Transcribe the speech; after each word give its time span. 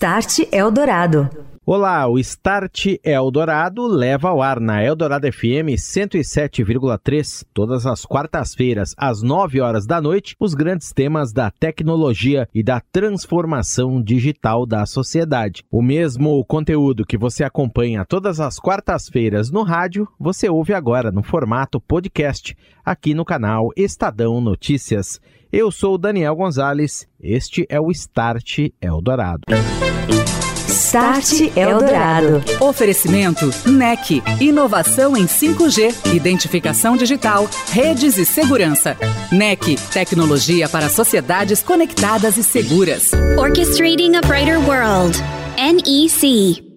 Start 0.00 0.48
Eldorado. 0.50 1.28
Olá, 1.66 2.08
o 2.08 2.18
Start 2.18 2.86
Eldorado 3.04 3.86
leva 3.86 4.30
ao 4.30 4.40
ar 4.40 4.58
na 4.58 4.82
Eldorado 4.82 5.30
FM 5.30 5.76
107,3 5.76 7.44
todas 7.52 7.84
as 7.84 8.06
quartas-feiras 8.06 8.94
às 8.96 9.20
9 9.20 9.60
horas 9.60 9.86
da 9.86 10.00
noite 10.00 10.34
os 10.40 10.54
grandes 10.54 10.90
temas 10.90 11.34
da 11.34 11.50
tecnologia 11.50 12.48
e 12.54 12.62
da 12.62 12.80
transformação 12.80 14.02
digital 14.02 14.64
da 14.64 14.86
sociedade. 14.86 15.64
O 15.70 15.82
mesmo 15.82 16.42
conteúdo 16.46 17.04
que 17.04 17.18
você 17.18 17.44
acompanha 17.44 18.06
todas 18.06 18.40
as 18.40 18.58
quartas-feiras 18.58 19.50
no 19.50 19.62
rádio, 19.62 20.08
você 20.18 20.48
ouve 20.48 20.72
agora 20.72 21.12
no 21.12 21.22
formato 21.22 21.78
podcast 21.78 22.56
aqui 22.82 23.12
no 23.12 23.22
canal 23.22 23.68
Estadão 23.76 24.40
Notícias. 24.40 25.20
Eu 25.52 25.72
sou 25.72 25.98
Daniel 25.98 26.36
Gonzalez, 26.36 27.08
este 27.20 27.66
é 27.68 27.80
o 27.80 27.90
Start 27.90 28.68
Eldorado. 28.80 29.42
Start 30.68 31.56
Eldorado. 31.56 32.40
Oferecimento 32.60 33.50
NEC. 33.66 34.22
Inovação 34.40 35.16
em 35.16 35.26
5G, 35.26 36.14
identificação 36.14 36.96
digital, 36.96 37.48
redes 37.72 38.16
e 38.16 38.24
segurança. 38.24 38.96
NEC. 39.32 39.76
Tecnologia 39.92 40.68
para 40.68 40.88
sociedades 40.88 41.62
conectadas 41.62 42.36
e 42.36 42.44
seguras. 42.44 43.10
Orchestrating 43.36 44.14
a 44.14 44.20
Brighter 44.20 44.60
World. 44.60 45.18
NEC. 45.56 46.69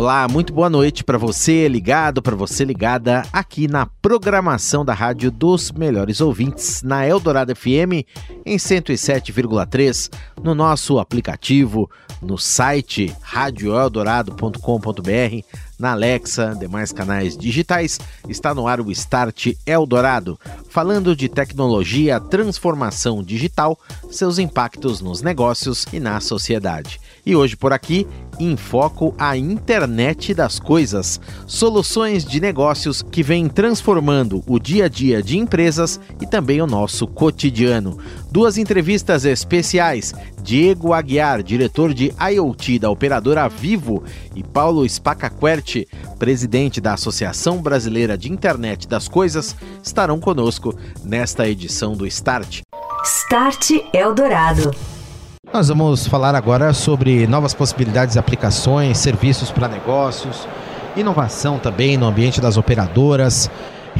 Olá, 0.00 0.26
muito 0.26 0.54
boa 0.54 0.70
noite 0.70 1.04
para 1.04 1.18
você 1.18 1.68
ligado, 1.68 2.22
para 2.22 2.34
você 2.34 2.64
ligada 2.64 3.22
aqui 3.30 3.68
na 3.68 3.84
programação 3.84 4.82
da 4.82 4.94
Rádio 4.94 5.30
dos 5.30 5.70
Melhores 5.70 6.22
Ouvintes, 6.22 6.82
na 6.82 7.06
Eldorado 7.06 7.54
FM 7.54 8.08
em 8.46 8.56
107,3, 8.56 10.10
no 10.42 10.54
nosso 10.54 10.98
aplicativo, 10.98 11.90
no 12.22 12.38
site 12.38 13.14
radioeldorado.com.br, 13.20 15.44
na 15.78 15.92
Alexa, 15.92 16.56
demais 16.58 16.92
canais 16.92 17.36
digitais, 17.36 18.00
está 18.26 18.54
no 18.54 18.66
ar 18.66 18.80
o 18.80 18.90
Start 18.90 19.48
Eldorado, 19.66 20.40
falando 20.70 21.14
de 21.14 21.28
tecnologia, 21.28 22.18
transformação 22.18 23.22
digital, 23.22 23.78
seus 24.10 24.38
impactos 24.38 25.02
nos 25.02 25.20
negócios 25.20 25.86
e 25.92 26.00
na 26.00 26.18
sociedade. 26.20 26.98
E 27.24 27.36
hoje 27.36 27.56
por 27.56 27.72
aqui, 27.72 28.06
em 28.40 28.56
foco 28.56 29.14
a 29.18 29.36
internet 29.36 30.34
das 30.34 30.58
coisas, 30.58 31.20
soluções 31.46 32.24
de 32.24 32.40
negócios 32.40 33.02
que 33.02 33.22
vêm 33.22 33.48
transformando 33.48 34.42
o 34.46 34.58
dia 34.58 34.86
a 34.86 34.88
dia 34.88 35.22
de 35.22 35.38
empresas 35.38 36.00
e 36.20 36.26
também 36.26 36.60
o 36.62 36.66
nosso 36.66 37.06
cotidiano. 37.06 37.98
Duas 38.30 38.56
entrevistas 38.56 39.24
especiais: 39.24 40.14
Diego 40.42 40.92
Aguiar, 40.92 41.42
diretor 41.42 41.92
de 41.92 42.12
IoT 42.18 42.78
da 42.78 42.90
operadora 42.90 43.48
Vivo, 43.48 44.02
e 44.34 44.42
Paulo 44.42 44.88
Spacaquerte, 44.88 45.86
presidente 46.18 46.80
da 46.80 46.94
Associação 46.94 47.60
Brasileira 47.60 48.16
de 48.16 48.32
Internet 48.32 48.88
das 48.88 49.08
Coisas, 49.08 49.54
estarão 49.82 50.18
conosco 50.18 50.74
nesta 51.04 51.48
edição 51.48 51.94
do 51.94 52.06
Start. 52.06 52.62
Start 53.04 53.70
Eldorado. 53.92 54.99
Nós 55.52 55.66
vamos 55.66 56.06
falar 56.06 56.36
agora 56.36 56.72
sobre 56.72 57.26
novas 57.26 57.52
possibilidades 57.52 58.12
de 58.12 58.20
aplicações, 58.20 58.98
serviços 58.98 59.50
para 59.50 59.66
negócios, 59.66 60.46
inovação 60.96 61.58
também 61.58 61.96
no 61.96 62.06
ambiente 62.06 62.40
das 62.40 62.56
operadoras, 62.56 63.50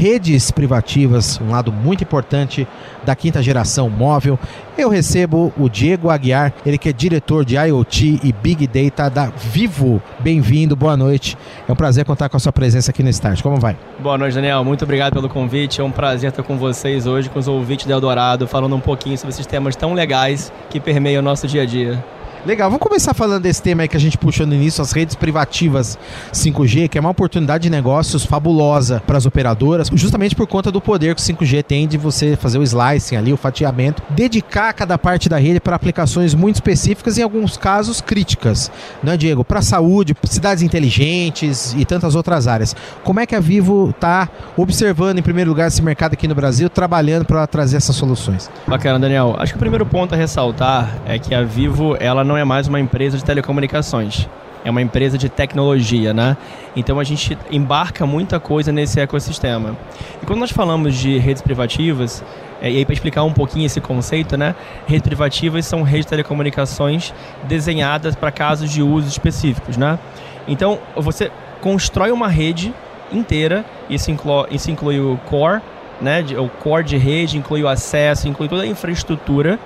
redes 0.00 0.50
privativas, 0.50 1.38
um 1.42 1.50
lado 1.50 1.70
muito 1.70 2.02
importante 2.02 2.66
da 3.04 3.14
quinta 3.14 3.42
geração 3.42 3.90
móvel. 3.90 4.38
Eu 4.78 4.88
recebo 4.88 5.52
o 5.58 5.68
Diego 5.68 6.08
Aguiar, 6.08 6.54
ele 6.64 6.78
que 6.78 6.88
é 6.88 6.92
diretor 6.92 7.44
de 7.44 7.56
IoT 7.56 8.20
e 8.24 8.32
Big 8.32 8.66
Data 8.66 9.10
da 9.10 9.26
Vivo. 9.26 10.00
Bem-vindo, 10.18 10.74
boa 10.74 10.96
noite. 10.96 11.36
É 11.68 11.70
um 11.70 11.76
prazer 11.76 12.06
contar 12.06 12.30
com 12.30 12.36
a 12.38 12.40
sua 12.40 12.50
presença 12.50 12.90
aqui 12.90 13.02
no 13.02 13.10
Start. 13.10 13.42
Como 13.42 13.60
vai? 13.60 13.76
Boa 13.98 14.16
noite, 14.16 14.36
Daniel. 14.36 14.64
Muito 14.64 14.84
obrigado 14.84 15.12
pelo 15.12 15.28
convite. 15.28 15.82
É 15.82 15.84
um 15.84 15.90
prazer 15.90 16.30
estar 16.30 16.42
com 16.44 16.56
vocês 16.56 17.06
hoje, 17.06 17.28
com 17.28 17.38
os 17.38 17.46
ouvintes 17.46 17.84
da 17.84 17.92
Eldorado, 17.92 18.46
falando 18.46 18.74
um 18.74 18.80
pouquinho 18.80 19.18
sobre 19.18 19.34
esses 19.34 19.44
temas 19.44 19.76
tão 19.76 19.92
legais 19.92 20.50
que 20.70 20.80
permeiam 20.80 21.20
o 21.20 21.22
nosso 21.22 21.46
dia 21.46 21.64
a 21.64 21.66
dia. 21.66 22.02
Legal, 22.46 22.70
vamos 22.70 22.82
começar 22.82 23.12
falando 23.12 23.42
desse 23.42 23.62
tema 23.62 23.82
aí 23.82 23.88
que 23.88 23.98
a 23.98 24.00
gente 24.00 24.16
puxou 24.16 24.46
no 24.46 24.54
início, 24.54 24.80
as 24.80 24.92
redes 24.92 25.14
privativas 25.14 25.98
5G, 26.32 26.88
que 26.88 26.96
é 26.96 27.00
uma 27.00 27.10
oportunidade 27.10 27.64
de 27.64 27.70
negócios 27.70 28.24
fabulosa 28.24 29.02
para 29.06 29.18
as 29.18 29.26
operadoras, 29.26 29.90
justamente 29.92 30.34
por 30.34 30.46
conta 30.46 30.72
do 30.72 30.80
poder 30.80 31.14
que 31.14 31.20
o 31.20 31.24
5G 31.24 31.62
tem 31.62 31.86
de 31.86 31.98
você 31.98 32.36
fazer 32.36 32.58
o 32.58 32.62
slicing 32.62 33.16
ali, 33.16 33.30
o 33.30 33.36
fatiamento, 33.36 34.02
dedicar 34.08 34.72
cada 34.72 34.96
parte 34.96 35.28
da 35.28 35.36
rede 35.36 35.60
para 35.60 35.76
aplicações 35.76 36.34
muito 36.34 36.54
específicas 36.54 37.18
em 37.18 37.22
alguns 37.22 37.58
casos 37.58 38.00
críticas, 38.00 38.72
né, 39.02 39.18
Diego? 39.18 39.44
Para 39.44 39.60
saúde, 39.60 40.16
cidades 40.24 40.62
inteligentes 40.62 41.74
e 41.76 41.84
tantas 41.84 42.14
outras 42.14 42.46
áreas. 42.46 42.74
Como 43.04 43.20
é 43.20 43.26
que 43.26 43.34
a 43.34 43.40
Vivo 43.40 43.90
está 43.90 44.30
observando, 44.56 45.18
em 45.18 45.22
primeiro 45.22 45.50
lugar, 45.50 45.68
esse 45.68 45.82
mercado 45.82 46.14
aqui 46.14 46.26
no 46.26 46.34
Brasil, 46.34 46.70
trabalhando 46.70 47.26
para 47.26 47.46
trazer 47.46 47.76
essas 47.76 47.96
soluções? 47.96 48.50
Bacana, 48.66 48.98
Daniel. 48.98 49.36
Acho 49.38 49.52
que 49.52 49.58
o 49.58 49.60
primeiro 49.60 49.84
ponto 49.84 50.14
a 50.14 50.16
ressaltar 50.16 50.96
é 51.04 51.18
que 51.18 51.34
a 51.34 51.42
Vivo, 51.42 51.98
ela 52.00 52.29
não 52.30 52.36
é 52.36 52.44
mais 52.44 52.68
uma 52.68 52.78
empresa 52.78 53.18
de 53.18 53.24
telecomunicações. 53.24 54.28
É 54.64 54.70
uma 54.70 54.80
empresa 54.80 55.18
de 55.18 55.28
tecnologia, 55.28 56.14
né? 56.14 56.36
Então 56.76 57.00
a 57.00 57.02
gente 57.02 57.36
embarca 57.50 58.06
muita 58.06 58.38
coisa 58.38 58.70
nesse 58.70 59.00
ecossistema. 59.00 59.76
E 60.22 60.26
quando 60.26 60.38
nós 60.38 60.52
falamos 60.52 60.94
de 60.94 61.18
redes 61.18 61.42
privativas, 61.42 62.22
é, 62.62 62.70
e 62.70 62.76
aí 62.76 62.84
para 62.84 62.92
explicar 62.92 63.24
um 63.24 63.32
pouquinho 63.32 63.66
esse 63.66 63.80
conceito, 63.80 64.36
né? 64.36 64.54
Redes 64.86 65.08
privativas 65.08 65.66
são 65.66 65.82
redes 65.82 66.06
de 66.06 66.10
telecomunicações 66.10 67.12
desenhadas 67.48 68.14
para 68.14 68.30
casos 68.30 68.70
de 68.70 68.80
uso 68.80 69.08
específicos, 69.08 69.76
né? 69.76 69.98
Então 70.46 70.78
você 70.94 71.32
constrói 71.60 72.12
uma 72.12 72.28
rede 72.28 72.72
inteira, 73.10 73.64
isso 73.88 74.08
inclui, 74.08 74.46
isso 74.52 74.70
inclui 74.70 75.00
o 75.00 75.18
core, 75.26 75.60
né? 76.00 76.24
O 76.38 76.48
core 76.48 76.84
de 76.84 76.96
rede, 76.96 77.36
inclui 77.38 77.62
o 77.62 77.68
acesso, 77.68 78.28
inclui 78.28 78.48
toda 78.48 78.62
a 78.62 78.66
infraestrutura 78.66 79.58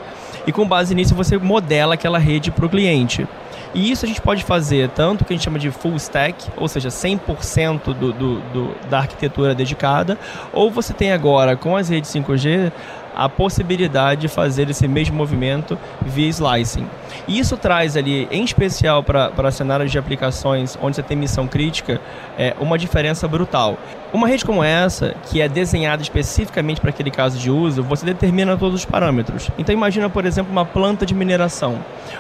e 0.47 0.53
com 0.53 0.67
base 0.67 0.95
nisso 0.95 1.15
você 1.15 1.39
modela 1.39 1.95
aquela 1.95 2.19
rede 2.19 2.51
para 2.51 2.67
o 2.67 2.69
cliente. 2.69 3.27
E 3.75 3.91
isso 3.91 4.05
a 4.05 4.09
gente 4.09 4.21
pode 4.21 4.45
fazer 4.45 4.89
tanto 4.91 5.23
o 5.23 5.25
que 5.25 5.33
a 5.33 5.37
gente 5.37 5.45
chama 5.45 5.59
de 5.59 5.69
full 5.71 5.97
stack, 5.97 6.47
ou 6.57 6.69
seja, 6.69 6.91
100% 6.91 7.83
do, 7.87 8.13
do, 8.13 8.13
do, 8.13 8.75
da 8.89 9.01
arquitetura 9.01 9.53
dedicada, 9.53 10.17
ou 10.53 10.71
você 10.71 10.93
tem 10.93 11.11
agora 11.11 11.57
com 11.57 11.77
as 11.77 11.89
redes 11.89 12.09
5G 12.15 12.71
a 13.15 13.29
possibilidade 13.29 14.23
de 14.23 14.29
fazer 14.29 14.69
esse 14.71 14.87
mesmo 14.89 15.17
movimento 15.17 15.79
via 16.03 16.29
slicing. 16.29 16.87
E 17.27 17.39
isso 17.39 17.57
traz 17.57 17.97
ali, 17.97 18.29
em 18.31 18.45
especial 18.45 19.03
para 19.03 19.51
cenários 19.51 19.91
de 19.91 19.99
aplicações 19.99 20.79
onde 20.83 20.97
você 20.97 21.03
tem 21.03 21.17
missão 21.17 21.47
crítica, 21.47 22.01
é, 22.39 22.55
uma 22.61 22.77
diferença 22.77 23.27
brutal. 23.27 23.79
Uma 24.13 24.29
rede 24.29 24.45
como 24.45 24.63
essa, 24.63 25.15
que 25.29 25.41
é 25.41 25.49
desenhada 25.49 26.03
especificamente 26.03 26.81
para 26.81 26.91
aquele 26.91 27.11
caso 27.11 27.37
de 27.39 27.51
uso, 27.51 27.83
você 27.83 28.07
determina 28.07 28.57
todos 28.57 28.81
os 28.81 28.85
parâmetros. 28.85 29.51
Então 29.59 29.73
imagina, 29.73 30.09
por 30.09 30.25
exemplo, 30.25 30.53
uma 30.53 30.65
planta 30.65 31.05
de 31.05 31.15
mineração, 31.15 31.79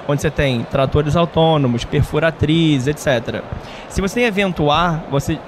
onde 0.08 0.20
você 0.20 0.30
tem 0.30 0.64
tratores 0.64 1.14
autônomos, 1.14 1.84
perfuratrizes, 1.84 2.88
etc. 2.88 3.42
Se 3.88 4.00
você 4.00 4.16
tem 4.16 4.24
evento 4.24 4.70
A, 4.72 5.02
você 5.10 5.38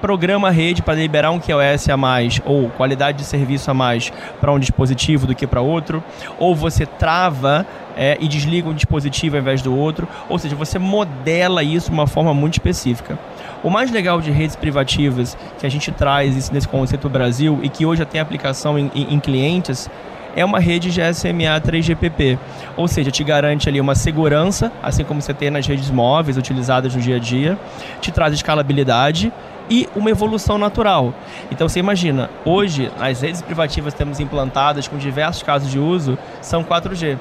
programa 0.00 0.50
rede 0.50 0.82
para 0.82 0.94
liberar 0.94 1.30
um 1.30 1.40
QoS 1.40 1.88
a 1.88 1.96
mais 1.96 2.40
ou 2.44 2.68
qualidade 2.70 3.18
de 3.18 3.24
serviço 3.24 3.70
a 3.70 3.74
mais 3.74 4.12
para 4.40 4.52
um 4.52 4.58
dispositivo 4.58 5.26
do 5.26 5.34
que 5.34 5.46
para 5.46 5.60
outro, 5.60 6.02
ou 6.38 6.54
você 6.54 6.84
trava 6.84 7.66
é, 7.96 8.16
e 8.20 8.28
desliga 8.28 8.68
um 8.68 8.74
dispositivo 8.74 9.36
ao 9.36 9.42
invés 9.42 9.62
do 9.62 9.76
outro, 9.76 10.08
ou 10.28 10.38
seja, 10.38 10.54
você 10.54 10.78
modela 10.78 11.62
isso 11.62 11.88
de 11.88 11.94
uma 11.94 12.06
forma 12.06 12.34
muito 12.34 12.54
específica. 12.54 13.18
O 13.62 13.70
mais 13.70 13.90
legal 13.90 14.20
de 14.20 14.30
redes 14.30 14.56
privativas 14.56 15.36
que 15.58 15.66
a 15.66 15.70
gente 15.70 15.90
traz 15.90 16.36
isso 16.36 16.52
nesse 16.52 16.68
conceito 16.68 17.08
Brasil 17.08 17.60
e 17.62 17.68
que 17.68 17.86
hoje 17.86 18.00
já 18.00 18.04
tem 18.04 18.20
aplicação 18.20 18.78
em, 18.78 18.90
em, 18.94 19.14
em 19.14 19.20
clientes 19.20 19.88
é 20.36 20.44
uma 20.44 20.58
rede 20.58 20.88
GSMA 20.88 21.60
3GPP, 21.60 22.38
ou 22.76 22.88
seja, 22.88 23.10
te 23.10 23.22
garante 23.22 23.68
ali 23.68 23.80
uma 23.80 23.94
segurança, 23.94 24.72
assim 24.82 25.04
como 25.04 25.22
você 25.22 25.32
tem 25.32 25.50
nas 25.50 25.66
redes 25.66 25.90
móveis 25.90 26.36
utilizadas 26.36 26.94
no 26.94 27.00
dia 27.00 27.16
a 27.16 27.18
dia, 27.18 27.56
te 28.00 28.10
traz 28.10 28.34
escalabilidade 28.34 29.32
e 29.68 29.88
uma 29.94 30.10
evolução 30.10 30.58
natural. 30.58 31.14
Então 31.50 31.68
você 31.68 31.78
imagina, 31.78 32.30
hoje 32.44 32.90
as 33.00 33.20
redes 33.20 33.42
privativas 33.42 33.94
que 33.94 33.98
temos 33.98 34.20
implantadas 34.20 34.88
com 34.88 34.96
diversos 34.96 35.42
casos 35.42 35.70
de 35.70 35.78
uso 35.78 36.18
são 36.40 36.62
4G. 36.62 37.18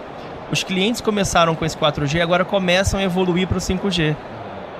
Os 0.51 0.63
clientes 0.63 1.01
começaram 1.01 1.56
com 1.56 1.66
esse 1.66 1.78
4G, 1.78 2.22
agora 2.22 2.45
começam 2.45 3.00
a 3.00 3.04
evoluir 3.04 3.48
para 3.48 3.57
o 3.57 3.62
5G. 3.62 4.16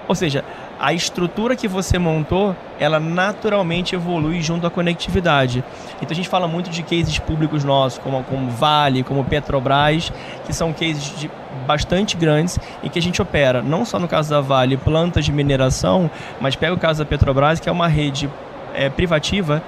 Ou 0.08 0.16
seja, 0.16 0.44
a 0.84 0.92
estrutura 0.92 1.56
que 1.56 1.66
você 1.66 1.98
montou, 1.98 2.54
ela 2.78 3.00
naturalmente 3.00 3.96
evolui 3.96 4.42
junto 4.42 4.68
à 4.68 4.70
conectividade. 4.70 5.64
Então 6.02 6.12
a 6.12 6.14
gente 6.14 6.28
fala 6.28 6.46
muito 6.46 6.70
de 6.70 6.84
cases 6.84 7.18
públicos 7.20 7.64
nossos, 7.64 8.00
como, 8.00 8.22
como 8.26 8.50
Vale, 8.50 9.02
como 9.02 9.24
Petrobras, 9.24 10.12
que 10.46 10.52
são 10.52 10.74
cases 10.74 11.18
de, 11.18 11.32
bastante 11.66 12.18
grandes 12.18 12.60
e 12.84 12.90
que 12.90 13.00
a 13.00 13.02
gente 13.02 13.22
opera, 13.22 13.62
não 13.62 13.86
só 13.86 13.98
no 13.98 14.10
caso 14.10 14.32
da 14.32 14.42
Vale, 14.42 14.76
plantas 14.76 15.24
de 15.24 15.32
mineração, 15.32 16.12
mas 16.42 16.54
pega 16.58 16.74
o 16.74 16.78
caso 16.78 17.00
da 17.00 17.06
Petrobras, 17.06 17.62
que 17.62 17.70
é 17.70 17.72
uma 17.72 17.88
rede 17.88 18.30
é, 18.74 18.90
privativa 18.90 19.64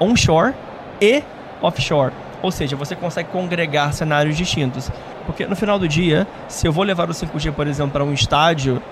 onshore 0.00 0.54
e 0.98 1.22
offshore. 1.60 2.14
Ou 2.40 2.50
seja, 2.50 2.74
você 2.74 2.96
consegue 2.96 3.28
congregar 3.28 3.92
cenários 3.92 4.34
distintos. 4.34 4.90
Porque 5.26 5.46
no 5.46 5.56
final 5.56 5.78
do 5.78 5.86
dia, 5.86 6.26
se 6.48 6.66
eu 6.66 6.72
vou 6.72 6.84
levar 6.84 7.08
o 7.08 7.12
5G, 7.12 7.52
por 7.52 7.66
exemplo, 7.66 7.92
para 7.92 8.04
um 8.04 8.12
estádio, 8.12 8.82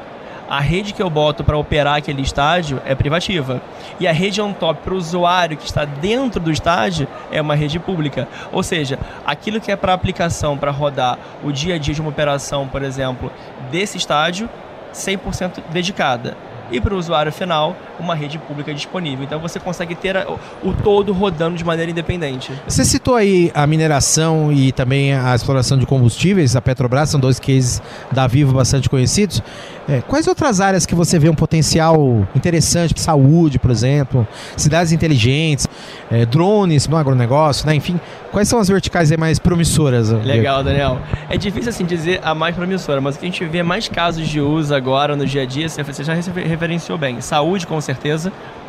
a 0.52 0.60
rede 0.60 0.92
que 0.92 1.02
eu 1.02 1.08
boto 1.08 1.42
para 1.42 1.56
operar 1.56 1.96
aquele 1.96 2.20
estádio 2.20 2.78
é 2.84 2.94
privativa. 2.94 3.62
E 3.98 4.06
a 4.06 4.12
rede 4.12 4.42
on-top 4.42 4.82
para 4.82 4.92
o 4.92 4.98
usuário 4.98 5.56
que 5.56 5.64
está 5.64 5.86
dentro 5.86 6.38
do 6.38 6.50
estádio 6.50 7.08
é 7.30 7.40
uma 7.40 7.54
rede 7.54 7.78
pública. 7.78 8.28
Ou 8.52 8.62
seja, 8.62 8.98
aquilo 9.24 9.62
que 9.62 9.72
é 9.72 9.76
para 9.76 9.94
aplicação, 9.94 10.58
para 10.58 10.70
rodar 10.70 11.18
o 11.42 11.50
dia 11.50 11.76
a 11.76 11.78
dia 11.78 11.94
de 11.94 12.02
uma 12.02 12.10
operação, 12.10 12.68
por 12.68 12.82
exemplo, 12.82 13.32
desse 13.70 13.96
estádio, 13.96 14.46
100% 14.92 15.62
dedicada 15.70 16.36
e 16.70 16.78
para 16.82 16.94
o 16.94 16.98
usuário 16.98 17.32
final 17.32 17.74
uma 18.02 18.14
rede 18.14 18.38
pública 18.38 18.72
disponível. 18.74 19.24
Então 19.24 19.38
você 19.38 19.58
consegue 19.58 19.94
ter 19.94 20.16
a, 20.16 20.26
o 20.62 20.72
todo 20.82 21.12
rodando 21.12 21.56
de 21.56 21.64
maneira 21.64 21.90
independente. 21.90 22.52
Você 22.66 22.84
citou 22.84 23.14
aí 23.14 23.50
a 23.54 23.66
mineração 23.66 24.52
e 24.52 24.72
também 24.72 25.14
a 25.14 25.34
exploração 25.34 25.78
de 25.78 25.86
combustíveis, 25.86 26.56
a 26.56 26.60
Petrobras, 26.60 27.10
são 27.10 27.20
dois 27.20 27.38
cases 27.38 27.82
da 28.10 28.26
Vivo 28.26 28.52
bastante 28.52 28.88
conhecidos. 28.88 29.42
É, 29.88 30.00
quais 30.00 30.28
outras 30.28 30.60
áreas 30.60 30.86
que 30.86 30.94
você 30.94 31.18
vê 31.18 31.28
um 31.28 31.34
potencial 31.34 32.26
interessante, 32.36 32.98
saúde, 33.00 33.58
por 33.58 33.70
exemplo, 33.70 34.26
cidades 34.56 34.92
inteligentes, 34.92 35.66
é, 36.10 36.24
drones 36.24 36.86
no 36.86 36.96
agronegócio, 36.96 37.66
né? 37.66 37.74
enfim, 37.74 38.00
quais 38.30 38.48
são 38.48 38.60
as 38.60 38.68
verticais 38.68 39.10
mais 39.16 39.38
promissoras? 39.38 40.10
Legal, 40.10 40.62
Daniel. 40.62 41.00
É 41.28 41.36
difícil 41.36 41.70
assim 41.70 41.84
dizer 41.84 42.20
a 42.22 42.34
mais 42.34 42.54
promissora, 42.54 43.00
mas 43.00 43.16
o 43.16 43.18
que 43.18 43.26
a 43.26 43.28
gente 43.28 43.44
vê 43.44 43.62
mais 43.62 43.88
casos 43.88 44.28
de 44.28 44.40
uso 44.40 44.74
agora 44.74 45.16
no 45.16 45.26
dia 45.26 45.42
a 45.42 45.46
dia, 45.46 45.68
você 45.68 46.04
já 46.04 46.14
referenciou 46.14 46.96
bem. 46.96 47.20
Saúde, 47.20 47.66
com 47.66 47.80
certeza, 47.80 47.91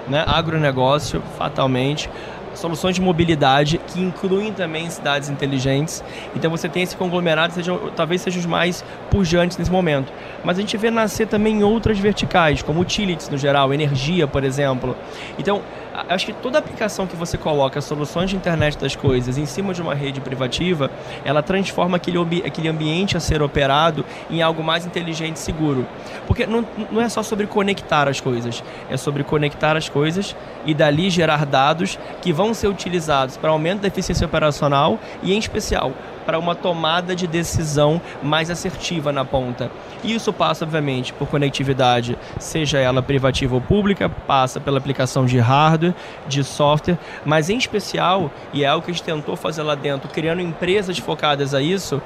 né? 0.07 0.23
agronegócio, 0.27 1.21
fatalmente 1.37 2.09
soluções 2.55 2.95
de 2.95 3.01
mobilidade 3.01 3.79
que 3.87 3.99
incluem 4.01 4.53
também 4.53 4.89
cidades 4.89 5.29
inteligentes. 5.29 6.03
Então 6.35 6.49
você 6.49 6.69
tem 6.69 6.83
esse 6.83 6.95
conglomerado, 6.95 7.53
seja, 7.53 7.77
talvez 7.95 8.21
sejam 8.21 8.39
os 8.39 8.45
mais 8.45 8.83
pujantes 9.09 9.57
nesse 9.57 9.71
momento. 9.71 10.11
Mas 10.43 10.57
a 10.57 10.61
gente 10.61 10.77
vê 10.77 10.89
nascer 10.89 11.27
também 11.27 11.63
outras 11.63 11.97
verticais, 11.97 12.61
como 12.61 12.79
utilities 12.81 13.29
no 13.29 13.37
geral, 13.37 13.73
energia, 13.73 14.27
por 14.27 14.43
exemplo. 14.43 14.95
Então, 15.37 15.61
acho 16.09 16.25
que 16.25 16.33
toda 16.33 16.57
aplicação 16.57 17.05
que 17.05 17.15
você 17.15 17.37
coloca 17.37 17.79
soluções 17.81 18.29
de 18.29 18.35
internet 18.35 18.77
das 18.77 18.95
coisas 18.95 19.37
em 19.37 19.45
cima 19.45 19.73
de 19.73 19.81
uma 19.81 19.93
rede 19.93 20.19
privativa, 20.19 20.89
ela 21.23 21.43
transforma 21.43 21.97
aquele, 21.97 22.43
aquele 22.45 22.67
ambiente 22.67 23.15
a 23.15 23.19
ser 23.19 23.41
operado 23.41 24.03
em 24.29 24.41
algo 24.41 24.63
mais 24.63 24.85
inteligente 24.85 25.37
e 25.37 25.39
seguro. 25.39 25.87
Porque 26.25 26.45
não, 26.45 26.65
não 26.91 27.01
é 27.01 27.09
só 27.09 27.21
sobre 27.21 27.47
conectar 27.47 28.07
as 28.07 28.19
coisas, 28.19 28.63
é 28.89 28.97
sobre 28.97 29.23
conectar 29.23 29.77
as 29.77 29.87
coisas 29.87 30.35
e 30.65 30.73
dali 30.73 31.09
gerar 31.09 31.45
dados 31.45 31.99
que 32.21 32.33
vão 32.33 32.53
ser 32.53 32.67
utilizados 32.67 33.37
para 33.37 33.49
aumento 33.49 33.81
da 33.81 33.87
eficiência 33.87 34.25
operacional 34.25 34.99
e, 35.21 35.33
em 35.33 35.37
especial, 35.37 35.91
para 36.25 36.39
uma 36.39 36.55
tomada 36.55 37.15
de 37.15 37.27
decisão 37.27 38.01
mais 38.21 38.49
assertiva 38.49 39.11
na 39.11 39.23
ponta. 39.23 39.71
Isso 40.03 40.33
passa, 40.33 40.65
obviamente, 40.65 41.13
por 41.13 41.27
conectividade, 41.27 42.17
seja 42.39 42.79
ela 42.79 43.01
privativa 43.01 43.55
ou 43.55 43.61
pública, 43.61 44.09
passa 44.09 44.59
pela 44.59 44.77
aplicação 44.77 45.25
de 45.25 45.37
hardware, 45.39 45.93
de 46.27 46.43
software, 46.43 46.97
mas 47.25 47.49
em 47.49 47.57
especial, 47.57 48.31
e 48.51 48.63
é 48.63 48.67
algo 48.67 48.85
que 48.85 48.91
a 48.91 48.93
gente 48.93 49.03
tentou 49.03 49.35
fazer 49.35 49.63
lá 49.63 49.75
dentro, 49.75 50.09
criando 50.09 50.41
empresas 50.41 50.97
focadas 50.97 51.53
a 51.53 51.61
isso, 51.61 52.01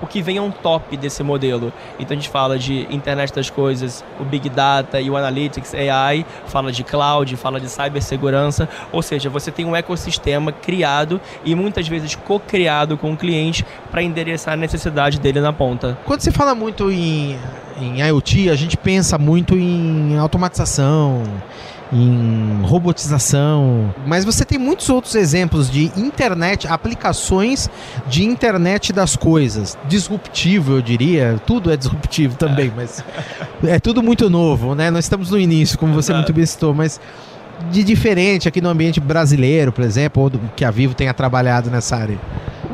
o 0.00 0.06
que 0.06 0.22
vem 0.22 0.40
on 0.40 0.50
top 0.50 0.96
desse 0.96 1.22
modelo. 1.22 1.72
Então 1.98 2.16
a 2.16 2.20
gente 2.20 2.28
fala 2.28 2.58
de 2.58 2.86
internet 2.90 3.32
das 3.32 3.50
coisas, 3.50 4.04
o 4.18 4.24
Big 4.24 4.48
Data 4.48 5.00
e 5.00 5.10
o 5.10 5.16
Analytics 5.16 5.74
AI, 5.74 6.24
fala 6.46 6.72
de 6.72 6.82
cloud, 6.82 7.36
fala 7.36 7.60
de 7.60 7.68
cibersegurança, 7.68 8.68
ou 8.92 9.02
seja, 9.02 9.28
você 9.28 9.50
tem 9.50 9.64
um 9.64 9.76
ecossistema 9.76 10.52
criado 10.52 11.20
e 11.44 11.54
muitas 11.54 11.86
vezes 11.86 12.14
co-criado 12.14 12.96
com 12.96 13.12
o 13.12 13.16
cliente 13.16 13.64
para 13.90 14.02
endereçar 14.02 14.54
a 14.54 14.56
necessidade 14.56 15.18
dele 15.20 15.40
na 15.40 15.52
ponta. 15.52 15.98
Quando 16.04 16.20
se 16.20 16.30
fala 16.30 16.54
muito 16.54 16.90
em, 16.90 17.38
em 17.80 18.00
IoT, 18.00 18.50
a 18.50 18.54
gente 18.54 18.76
pensa 18.76 19.18
muito 19.18 19.56
em 19.56 20.16
automatização, 20.18 21.22
em 21.92 22.60
robotização. 22.62 23.94
Mas 24.06 24.24
você 24.24 24.44
tem 24.44 24.58
muitos 24.58 24.88
outros 24.88 25.14
exemplos 25.14 25.70
de 25.70 25.90
internet, 25.96 26.66
aplicações 26.68 27.68
de 28.06 28.24
internet 28.24 28.92
das 28.92 29.16
coisas. 29.16 29.76
Disruptivo, 29.88 30.74
eu 30.74 30.82
diria. 30.82 31.40
Tudo 31.46 31.70
é 31.72 31.76
disruptivo 31.76 32.36
também, 32.36 32.68
é. 32.68 32.72
mas 32.74 33.04
é 33.64 33.78
tudo 33.78 34.02
muito 34.02 34.30
novo, 34.30 34.74
né? 34.74 34.90
Nós 34.90 35.04
estamos 35.04 35.30
no 35.30 35.38
início, 35.38 35.78
como 35.78 35.92
você 35.92 36.12
muito 36.12 36.32
bem 36.32 36.46
citou, 36.46 36.72
mas 36.72 37.00
de 37.70 37.82
diferente 37.82 38.48
aqui 38.48 38.60
no 38.60 38.68
ambiente 38.68 39.00
brasileiro, 39.00 39.72
por 39.72 39.84
exemplo, 39.84 40.22
ou 40.22 40.30
do, 40.30 40.40
que 40.56 40.64
a 40.64 40.70
Vivo 40.70 40.94
tenha 40.94 41.12
trabalhado 41.12 41.70
nessa 41.70 41.96
área. 41.96 42.18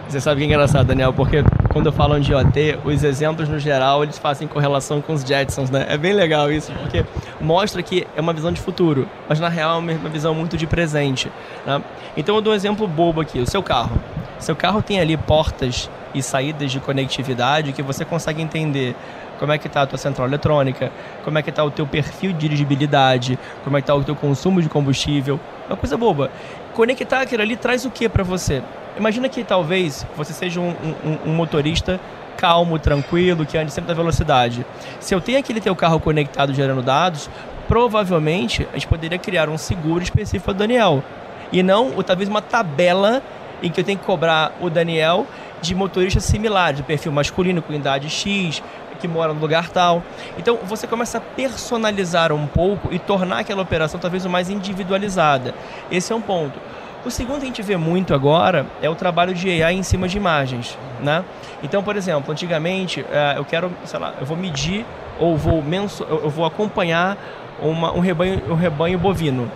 Você 0.09 0.21
sabe 0.21 0.39
que 0.39 0.45
é 0.45 0.47
engraçado, 0.47 0.87
Daniel, 0.87 1.13
porque 1.13 1.43
quando 1.73 1.93
falo 1.93 2.19
de 2.21 2.31
IoT, 2.31 2.79
os 2.85 3.03
exemplos 3.03 3.49
no 3.49 3.59
geral 3.59 4.05
eles 4.05 4.17
fazem 4.17 4.47
correlação 4.47 5.03
com 5.03 5.13
os 5.13 5.23
Jetsons, 5.23 5.69
né? 5.69 5.85
É 5.89 5.99
bem 5.99 6.13
legal 6.13 6.51
isso, 6.51 6.73
porque 6.73 7.05
mostra 7.41 7.83
que 7.83 8.07
é 8.15 8.21
uma 8.21 8.33
visão 8.33 8.53
de 8.53 8.61
futuro, 8.61 9.09
mas 9.29 9.41
na 9.41 9.49
real 9.49 9.77
é 9.77 9.79
uma 9.79 10.09
visão 10.09 10.33
muito 10.33 10.57
de 10.57 10.65
presente. 10.65 11.31
Né? 11.67 11.83
Então 12.17 12.37
eu 12.37 12.41
dou 12.41 12.53
um 12.53 12.57
exemplo 12.57 12.87
bobo 12.87 13.21
aqui: 13.21 13.41
o 13.41 13.47
seu 13.47 13.65
carro. 13.65 13.99
Seu 14.39 14.55
carro 14.55 14.81
tem 14.81 15.01
ali 15.01 15.17
portas 15.17 15.91
e 16.15 16.23
saídas 16.23 16.71
de 16.71 16.79
conectividade 16.79 17.73
que 17.73 17.83
você 17.83 18.05
consegue 18.05 18.41
entender 18.41 18.95
como 19.39 19.53
é 19.53 19.59
que 19.59 19.67
está 19.67 19.83
a 19.83 19.87
tua 19.87 19.99
central 19.99 20.27
eletrônica, 20.27 20.91
como 21.25 21.39
é 21.39 21.43
que 21.43 21.51
está 21.51 21.63
o 21.65 21.71
teu 21.71 21.87
perfil 21.87 22.33
de 22.33 22.39
dirigibilidade, 22.39 23.39
como 23.65 23.77
é 23.77 23.81
que 23.81 23.85
está 23.85 23.95
o 23.95 24.03
teu 24.03 24.15
consumo 24.15 24.63
de 24.63 24.69
combustível. 24.69 25.39
Uma 25.67 25.77
coisa 25.77 25.97
boba. 25.97 26.31
Conectar 26.77 27.23
aquilo 27.23 27.43
ali 27.43 27.57
traz 27.57 27.87
o 27.87 27.91
que 27.91 28.07
para 28.07 28.23
você? 28.23 28.63
Imagina 28.99 29.31
que 29.31 29.43
talvez 29.43 30.07
você 30.15 30.35
seja 30.35 30.61
um, 30.61 30.69
um, 30.69 31.31
um 31.31 31.35
motorista 31.35 31.99
calmo, 32.37 32.79
tranquilo, 32.79 33.47
que 33.47 33.57
ande 33.57 33.73
sempre 33.73 33.89
na 33.89 33.95
velocidade. 33.95 34.67
Se 35.01 35.15
eu 35.15 35.21
tenho 35.23 35.39
aquele 35.39 35.59
teu 35.59 35.75
carro 35.75 35.99
conectado 35.99 36.53
gerando 36.53 36.83
dados, 36.83 37.31
provavelmente 37.67 38.69
a 38.73 38.75
gente 38.75 38.89
poderia 38.89 39.17
criar 39.17 39.49
um 39.49 39.57
seguro 39.57 40.03
específico 40.03 40.45
para 40.45 40.51
o 40.51 40.55
Daniel. 40.55 41.03
E 41.51 41.63
não, 41.63 41.95
ou 41.97 42.03
talvez 42.03 42.29
uma 42.29 42.43
tabela 42.43 43.23
em 43.63 43.71
que 43.71 43.81
eu 43.81 43.85
tenho 43.85 43.99
que 43.99 44.05
cobrar 44.05 44.53
o 44.61 44.69
Daniel 44.69 45.27
de 45.63 45.75
motorista 45.75 46.21
similar, 46.21 46.75
de 46.75 46.83
perfil 46.83 47.11
masculino 47.11 47.63
com 47.63 47.73
idade 47.73 48.11
X, 48.11 48.63
que 48.97 49.07
mora 49.07 49.33
no 49.33 49.41
lugar 49.41 49.69
tal. 49.71 50.03
Então 50.39 50.59
você 50.65 50.87
começa 50.87 51.19
a 51.19 51.21
personalizar 51.21 52.33
um 52.33 52.47
pouco 52.47 52.93
e 52.93 52.99
tornar 52.99 53.39
aquela 53.41 53.63
operação 53.63 54.01
talvez 54.01 54.25
o 54.25 54.31
mais 54.31 54.51
individualizada. 54.51 55.55
Esse 55.91 56.13
é 56.13 56.17
um 56.17 56.21
ponto. 56.21 56.59
O 57.05 57.11
segundo 57.11 57.39
que 57.39 57.45
a 57.45 57.47
gente 57.47 57.63
vê 57.63 57.77
muito 57.77 58.13
agora 58.13 58.67
é 58.83 58.91
o 58.91 58.95
trabalho 58.97 59.33
de 59.33 59.63
AI 59.63 59.75
em 59.75 59.83
cima 59.85 60.09
de 60.09 60.17
imagens, 60.17 60.77
né? 61.01 61.25
Então, 61.63 61.81
por 61.81 61.95
exemplo, 61.95 62.33
antigamente 62.33 63.07
eh, 63.09 63.35
eu 63.37 63.45
quero, 63.45 63.71
sei 63.85 64.01
lá, 64.01 64.15
eu 64.19 64.27
vou 64.27 64.37
medir 64.37 64.85
ou 65.21 65.37
vou 65.37 65.63
eu 66.09 66.29
vou 66.29 66.45
acompanhar 66.45 67.17
uma, 67.63 67.93
um 67.93 68.01
rebanho, 68.01 68.43
um 68.49 68.55
rebanho 68.55 68.99
bovino. 68.99 69.51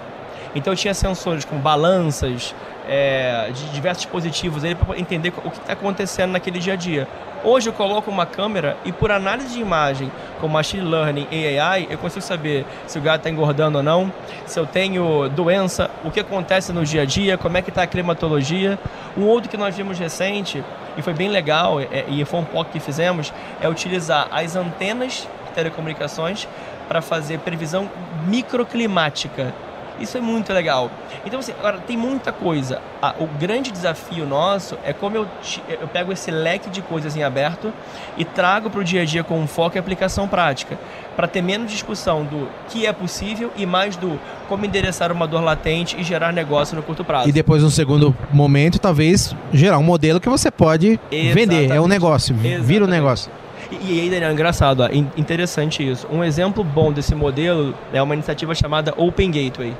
Então 0.55 0.73
eu 0.73 0.77
tinha 0.77 0.95
sensores 0.95 1.45
com 1.45 1.57
balanças, 1.59 2.55
é, 2.91 3.51
de 3.55 3.67
diversos 3.69 4.03
dispositivos 4.03 4.65
para 4.75 4.99
entender 4.99 5.33
o 5.45 5.51
que 5.51 5.59
está 5.59 5.75
acontecendo 5.75 6.33
naquele 6.33 6.59
dia 6.59 6.73
a 6.73 6.77
dia. 6.77 7.07
Hoje 7.45 7.69
eu 7.69 7.73
coloco 7.73 8.11
uma 8.11 8.27
câmera 8.27 8.77
e 8.85 8.93
por 8.93 9.11
análise 9.13 9.55
de 9.55 9.61
imagem 9.61 10.11
com 10.41 10.49
machine 10.49 10.83
learning 10.83 11.27
e 11.31 11.59
AI, 11.59 11.87
eu 11.89 11.97
consigo 11.97 12.21
saber 12.21 12.67
se 12.87 12.99
o 12.99 13.01
gato 13.01 13.21
está 13.21 13.31
engordando 13.31 13.79
ou 13.79 13.83
não, 13.83 14.13
se 14.45 14.59
eu 14.59 14.67
tenho 14.67 15.29
doença, 15.31 15.89
o 16.05 16.11
que 16.11 16.21
acontece 16.21 16.73
no 16.73 16.85
dia 16.85 17.03
a 17.03 17.05
dia, 17.05 17.39
como 17.39 17.57
é 17.57 17.63
que 17.63 17.71
está 17.71 17.85
a 17.85 17.87
climatologia. 17.87 18.79
Um 19.17 19.25
outro 19.25 19.49
que 19.49 19.57
nós 19.57 19.75
vimos 19.75 19.99
recente 19.99 20.63
e 20.99 21.03
foi 21.03 21.15
bem 21.15 21.29
legal 21.29 21.81
é, 21.81 22.05
e 22.09 22.25
foi 22.25 22.41
um 22.41 22.45
pouco 22.45 22.73
que 22.73 22.81
fizemos 22.81 23.33
é 23.61 23.69
utilizar 23.69 24.29
as 24.33 24.57
antenas 24.57 25.29
de 25.47 25.53
telecomunicações 25.55 26.47
para 26.89 27.01
fazer 27.01 27.39
previsão 27.39 27.89
microclimática 28.27 29.55
isso 30.01 30.17
é 30.17 30.21
muito 30.21 30.53
legal. 30.53 30.91
Então, 31.25 31.41
assim, 31.41 31.53
agora 31.59 31.79
tem 31.79 31.97
muita 31.97 32.33
coisa. 32.33 32.81
Ah, 33.03 33.15
o 33.19 33.27
grande 33.27 33.71
desafio 33.71 34.27
nosso 34.27 34.77
é 34.85 34.93
como 34.93 35.17
eu, 35.17 35.27
eu 35.69 35.89
pego 35.89 36.13
esse 36.13 36.31
leque 36.31 36.71
de 36.71 36.83
coisas 36.83 37.17
em 37.17 37.23
aberto 37.23 37.73
e 38.17 38.25
trago 38.25 38.71
para 38.71 38.81
o 38.81 38.85
dia 38.85 39.03
a 39.03 39.05
dia 39.05 39.23
com 39.23 39.47
foco 39.47 39.77
e 39.77 39.79
aplicação 39.79 40.27
prática. 40.27 40.79
Para 41.15 41.29
ter 41.29 41.43
menos 41.43 41.71
discussão 41.71 42.25
do 42.25 42.49
que 42.69 42.87
é 42.87 42.93
possível 42.93 43.51
e 43.57 43.67
mais 43.67 43.97
do 43.97 44.19
como 44.49 44.65
endereçar 44.65 45.13
uma 45.13 45.27
dor 45.27 45.43
latente 45.43 45.97
e 45.99 46.03
gerar 46.03 46.33
negócio 46.33 46.75
no 46.75 46.83
curto 46.83 47.05
prazo. 47.05 47.29
E 47.29 47.33
depois, 47.33 47.63
no 47.63 47.71
segundo 47.71 48.17
momento, 48.33 48.79
talvez 48.79 49.35
gerar 49.53 49.79
um 49.79 49.83
modelo 49.83 50.21
que 50.21 50.29
você 50.29 50.51
pode 50.51 50.99
Exatamente. 51.11 51.35
vender. 51.35 51.71
É 51.71 51.81
um 51.81 51.87
negócio, 51.87 52.35
Exatamente. 52.35 52.63
vira 52.63 52.85
um 52.85 52.89
negócio. 52.89 53.31
E, 53.71 54.01
aí, 54.01 54.11
Daniel, 54.11 54.33
engraçado, 54.33 54.83
ó, 54.83 54.89
interessante 55.17 55.89
isso. 55.89 56.07
Um 56.11 56.25
exemplo 56.25 56.65
bom 56.65 56.93
desse 56.93 57.15
modelo 57.15 57.75
é 57.93 58.03
uma 58.03 58.15
iniciativa 58.15 58.55
chamada 58.55 58.93
Open 58.97 59.31
Gateway. 59.31 59.77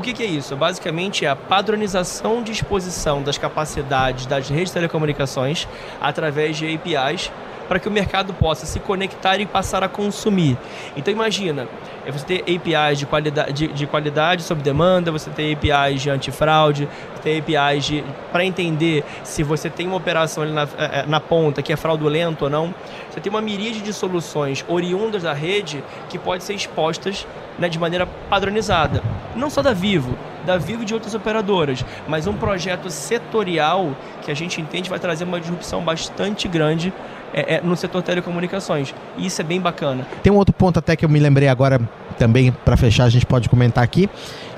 O 0.00 0.02
que, 0.02 0.14
que, 0.14 0.22
é 0.22 0.26
isso? 0.26 0.56
Basicamente 0.56 1.26
é 1.26 1.28
a 1.28 1.36
padronização 1.36 2.42
de 2.42 2.52
exposição 2.52 3.22
das 3.22 3.36
capacidades 3.36 4.24
das 4.24 4.48
redes 4.48 4.68
de 4.68 4.72
telecomunicações 4.72 5.68
através 6.00 6.56
de 6.56 6.74
APIs 6.74 7.30
para 7.70 7.78
que 7.78 7.86
o 7.86 7.90
mercado 7.92 8.34
possa 8.34 8.66
se 8.66 8.80
conectar 8.80 9.38
e 9.38 9.46
passar 9.46 9.84
a 9.84 9.88
consumir. 9.88 10.58
Então 10.96 11.14
imagina, 11.14 11.68
é 12.04 12.10
você 12.10 12.26
ter 12.26 12.40
APIs 12.40 12.98
de 12.98 13.06
qualidade, 13.06 13.52
de, 13.52 13.68
de 13.68 13.86
qualidade 13.86 14.42
sob 14.42 14.60
demanda, 14.60 15.12
você 15.12 15.30
ter 15.30 15.52
APIs 15.52 16.02
de 16.02 16.10
antifraude, 16.10 16.88
ter 17.22 17.38
APIs 17.38 18.02
para 18.32 18.44
entender 18.44 19.04
se 19.22 19.44
você 19.44 19.70
tem 19.70 19.86
uma 19.86 19.94
operação 19.94 20.42
ali 20.42 20.52
na, 20.52 20.62
é, 20.62 21.00
é, 21.02 21.06
na 21.06 21.20
ponta 21.20 21.62
que 21.62 21.72
é 21.72 21.76
fraudulento 21.76 22.46
ou 22.46 22.50
não. 22.50 22.74
Você 23.08 23.20
tem 23.20 23.30
uma 23.30 23.40
miríade 23.40 23.80
de 23.80 23.92
soluções 23.92 24.64
oriundas 24.66 25.22
da 25.22 25.32
rede 25.32 25.84
que 26.08 26.18
podem 26.18 26.40
ser 26.40 26.54
expostas 26.54 27.24
né, 27.56 27.68
de 27.68 27.78
maneira 27.78 28.04
padronizada. 28.28 29.00
Não 29.36 29.48
só 29.48 29.62
da 29.62 29.72
Vivo, 29.72 30.18
da 30.44 30.56
Vivo 30.56 30.82
e 30.82 30.84
de 30.84 30.94
outras 30.94 31.14
operadoras, 31.14 31.84
mas 32.08 32.26
um 32.26 32.34
projeto 32.34 32.90
setorial 32.90 33.96
que 34.22 34.30
a 34.30 34.34
gente 34.34 34.60
entende 34.60 34.88
vai 34.88 34.98
trazer 34.98 35.24
uma 35.24 35.40
disrupção 35.40 35.82
bastante 35.82 36.48
grande 36.48 36.92
é, 37.32 37.56
é, 37.56 37.60
no 37.60 37.76
setor 37.76 38.02
telecomunicações. 38.02 38.94
E 39.16 39.26
isso 39.26 39.40
é 39.40 39.44
bem 39.44 39.60
bacana. 39.60 40.06
Tem 40.22 40.32
um 40.32 40.36
outro 40.36 40.54
ponto 40.54 40.78
até 40.78 40.96
que 40.96 41.04
eu 41.04 41.08
me 41.08 41.18
lembrei 41.18 41.48
agora 41.48 41.80
também 42.18 42.52
para 42.52 42.76
fechar 42.76 43.04
a 43.04 43.08
gente 43.08 43.24
pode 43.24 43.48
comentar 43.48 43.82
aqui 43.82 44.08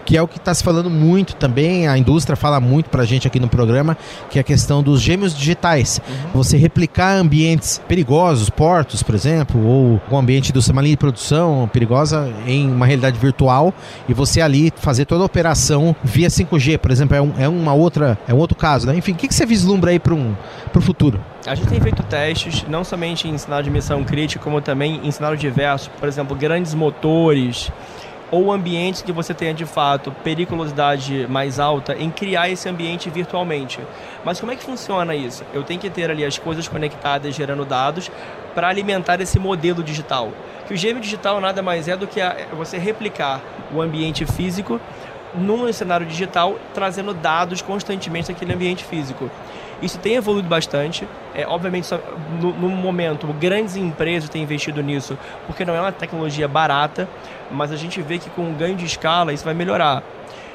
que 0.05 0.17
é 0.17 0.23
o 0.23 0.27
que 0.27 0.39
está 0.39 0.53
se 0.53 0.65
falando 0.65 0.91
muito 0.91 1.37
também, 1.37 1.87
a 1.87 1.97
indústria 1.97 2.37
fala 2.37 2.61
muito 2.61 2.91
para 2.91 3.03
a 3.03 3.07
gente 3.07 3.27
aqui 3.27 3.39
no 3.39 3.49
programa, 3.49 3.97
que 4.31 4.39
é 4.39 4.41
a 4.41 4.45
questão 4.45 4.83
dos 4.83 5.01
gêmeos 5.01 5.35
digitais. 5.35 6.01
Uhum. 6.09 6.43
Você 6.43 6.57
replicar 6.57 7.17
ambientes 7.17 7.81
perigosos, 7.87 8.51
portos, 8.51 9.03
por 9.03 9.15
exemplo, 9.15 9.65
ou 9.65 10.01
o 10.11 10.17
ambiente 10.17 10.53
do 10.53 10.61
uma 10.73 10.83
linha 10.83 10.95
de 10.95 10.99
produção 10.99 11.69
perigosa 11.73 12.33
em 12.47 12.69
uma 12.69 12.87
realidade 12.87 13.19
virtual 13.19 13.73
e 14.09 14.15
você 14.15 14.41
ali 14.41 14.73
fazer 14.77 15.05
toda 15.05 15.23
a 15.23 15.27
operação 15.27 15.95
via 16.03 16.29
5G, 16.29 16.79
por 16.79 16.91
exemplo, 16.91 17.17
é, 17.17 17.23
um, 17.23 17.33
é 17.39 17.49
uma 17.49 17.75
outra, 17.75 18.19
é 18.27 18.35
um 18.35 18.39
outro 18.39 18.57
caso, 18.57 18.87
né? 18.87 18.97
Enfim, 18.97 19.13
o 19.13 19.15
que, 19.15 19.29
que 19.29 19.35
você 19.35 19.47
vislumbra 19.47 19.91
aí 19.91 19.99
para 19.99 20.15
um, 20.15 20.35
o 20.75 20.81
futuro? 20.81 21.21
A 21.47 21.55
gente 21.55 21.69
tem 21.69 21.81
feito 21.81 22.03
testes, 22.05 22.65
não 22.69 22.85
somente 22.85 23.29
em 23.29 23.37
sinal 23.37 23.63
de 23.63 23.71
missão 23.71 24.03
crítica, 24.05 24.43
como 24.43 24.61
também 24.61 25.01
em 25.05 25.11
sinal 25.11 25.37
diverso, 25.37 25.91
por 25.99 26.09
exemplo, 26.09 26.37
grandes 26.37 26.75
motores, 26.75 27.71
ou 28.33 28.51
ambientes 28.51 29.03
que 29.03 29.13
você 29.13 29.35
tenha 29.35 29.53
de 29.53 29.67
fato 29.67 30.11
periculosidade 30.25 31.27
mais 31.29 31.61
alta 31.61 31.95
em 31.95 32.11
criar 32.11 32.49
esse 32.49 32.67
ambiente 32.67 33.11
virtualmente. 33.11 33.79
Mas 34.25 34.41
como 34.41 34.51
é 34.51 34.57
que 34.57 34.65
funciona 34.65 35.15
isso? 35.15 35.45
Eu 35.53 35.63
tenho 35.63 35.79
que 35.79 35.91
ter 35.91 36.11
ali 36.11 36.25
as 36.25 36.39
coisas 36.39 36.67
conectadas 36.67 37.35
gerando 37.35 37.63
dados 37.67 38.11
para 38.55 38.69
alimentar 38.69 39.21
esse 39.21 39.39
modelo 39.39 39.83
digital. 39.83 40.33
Que 40.67 40.73
o 40.73 40.77
gêmeo 40.77 41.03
digital 41.03 41.43
nada 41.43 41.61
mais 41.63 41.89
é 41.89 41.97
do 41.97 42.07
que 42.07 42.23
a, 42.23 42.35
você 42.57 42.79
replicar 42.79 43.43
o 43.71 43.83
ambiente 43.83 44.25
físico 44.25 44.81
num 45.35 45.71
cenário 45.71 46.07
digital, 46.07 46.59
trazendo 46.73 47.13
dados 47.13 47.61
constantemente 47.61 48.33
daquele 48.33 48.55
ambiente 48.55 48.83
físico. 48.83 49.31
Isso 49.83 49.99
tem 49.99 50.15
evoluído 50.15 50.49
bastante. 50.49 51.07
É, 51.35 51.47
obviamente, 51.47 51.89
no, 52.41 52.53
no, 52.53 52.69
momento, 52.71 53.27
grandes 53.35 53.75
empresas 53.75 54.29
têm 54.29 54.43
investido 54.43 54.81
nisso, 54.83 55.19
porque 55.47 55.65
não 55.65 55.75
é 55.75 55.81
uma 55.81 55.93
tecnologia 55.93 56.47
barata, 56.47 57.09
mas 57.51 57.73
a 57.73 57.77
gente 57.77 58.01
vê 58.01 58.19
que 58.19 58.31
com 58.31 58.51
o 58.51 58.55
ganho 58.55 58.77
de 58.77 58.87
escala 58.87 59.33
isso 59.33 59.45
vai 59.45 59.55
melhorar. 59.55 60.03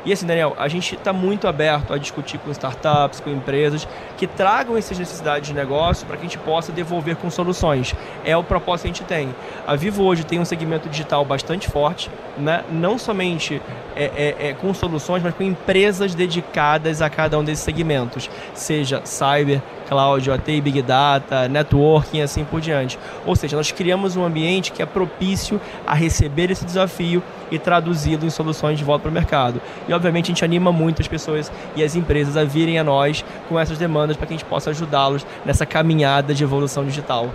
E 0.05 0.13
assim, 0.13 0.25
Daniel, 0.25 0.55
a 0.57 0.67
gente 0.67 0.95
está 0.95 1.11
muito 1.11 1.47
aberto 1.47 1.93
a 1.93 1.97
discutir 1.97 2.37
com 2.37 2.51
startups, 2.51 3.19
com 3.19 3.29
empresas 3.29 3.87
que 4.17 4.25
tragam 4.27 4.77
essas 4.77 4.97
necessidades 4.97 5.49
de 5.49 5.53
negócio 5.53 6.05
para 6.05 6.15
que 6.17 6.25
a 6.25 6.29
gente 6.29 6.37
possa 6.39 6.71
devolver 6.71 7.15
com 7.15 7.29
soluções. 7.29 7.93
É 8.23 8.35
o 8.35 8.43
propósito 8.43 8.83
que 8.83 8.89
a 8.89 8.93
gente 8.93 9.03
tem. 9.03 9.35
A 9.65 9.75
Vivo 9.75 10.03
hoje 10.03 10.23
tem 10.23 10.39
um 10.39 10.45
segmento 10.45 10.87
digital 10.89 11.25
bastante 11.25 11.69
forte, 11.69 12.09
né? 12.37 12.63
não 12.69 12.97
somente 12.97 13.61
é, 13.95 14.35
é, 14.39 14.49
é, 14.49 14.53
com 14.53 14.73
soluções, 14.73 15.23
mas 15.23 15.33
com 15.33 15.43
empresas 15.43 16.13
dedicadas 16.13 17.01
a 17.01 17.09
cada 17.09 17.37
um 17.37 17.43
desses 17.43 17.63
segmentos, 17.63 18.29
seja 18.53 19.01
cyber, 19.03 19.61
cloud, 19.87 20.29
OT, 20.29 20.61
Big 20.61 20.81
Data, 20.81 21.47
networking 21.47 22.17
e 22.17 22.21
assim 22.21 22.43
por 22.43 22.61
diante. 22.61 22.99
Ou 23.25 23.35
seja, 23.35 23.55
nós 23.55 23.71
criamos 23.71 24.15
um 24.15 24.23
ambiente 24.23 24.71
que 24.71 24.81
é 24.81 24.85
propício 24.85 25.59
a 25.85 25.93
receber 25.93 26.51
esse 26.51 26.65
desafio 26.65 27.23
e 27.51 27.57
traduzi-lo 27.57 28.25
em 28.25 28.29
soluções 28.29 28.77
de 28.77 28.83
volta 28.83 29.03
para 29.03 29.11
o 29.11 29.13
mercado. 29.13 29.61
E 29.87 29.93
obviamente 29.93 30.25
a 30.25 30.27
gente 30.27 30.45
anima 30.45 30.71
muito 30.71 31.01
as 31.01 31.07
pessoas 31.07 31.51
e 31.75 31.83
as 31.83 31.95
empresas 31.95 32.35
a 32.35 32.43
virem 32.43 32.77
a 32.77 32.83
nós 32.83 33.23
com 33.47 33.59
essas 33.59 33.77
demandas 33.77 34.17
para 34.17 34.27
que 34.27 34.33
a 34.33 34.37
gente 34.37 34.45
possa 34.45 34.69
ajudá-los 34.69 35.25
nessa 35.45 35.65
caminhada 35.65 36.33
de 36.33 36.43
evolução 36.43 36.85
digital. 36.85 37.31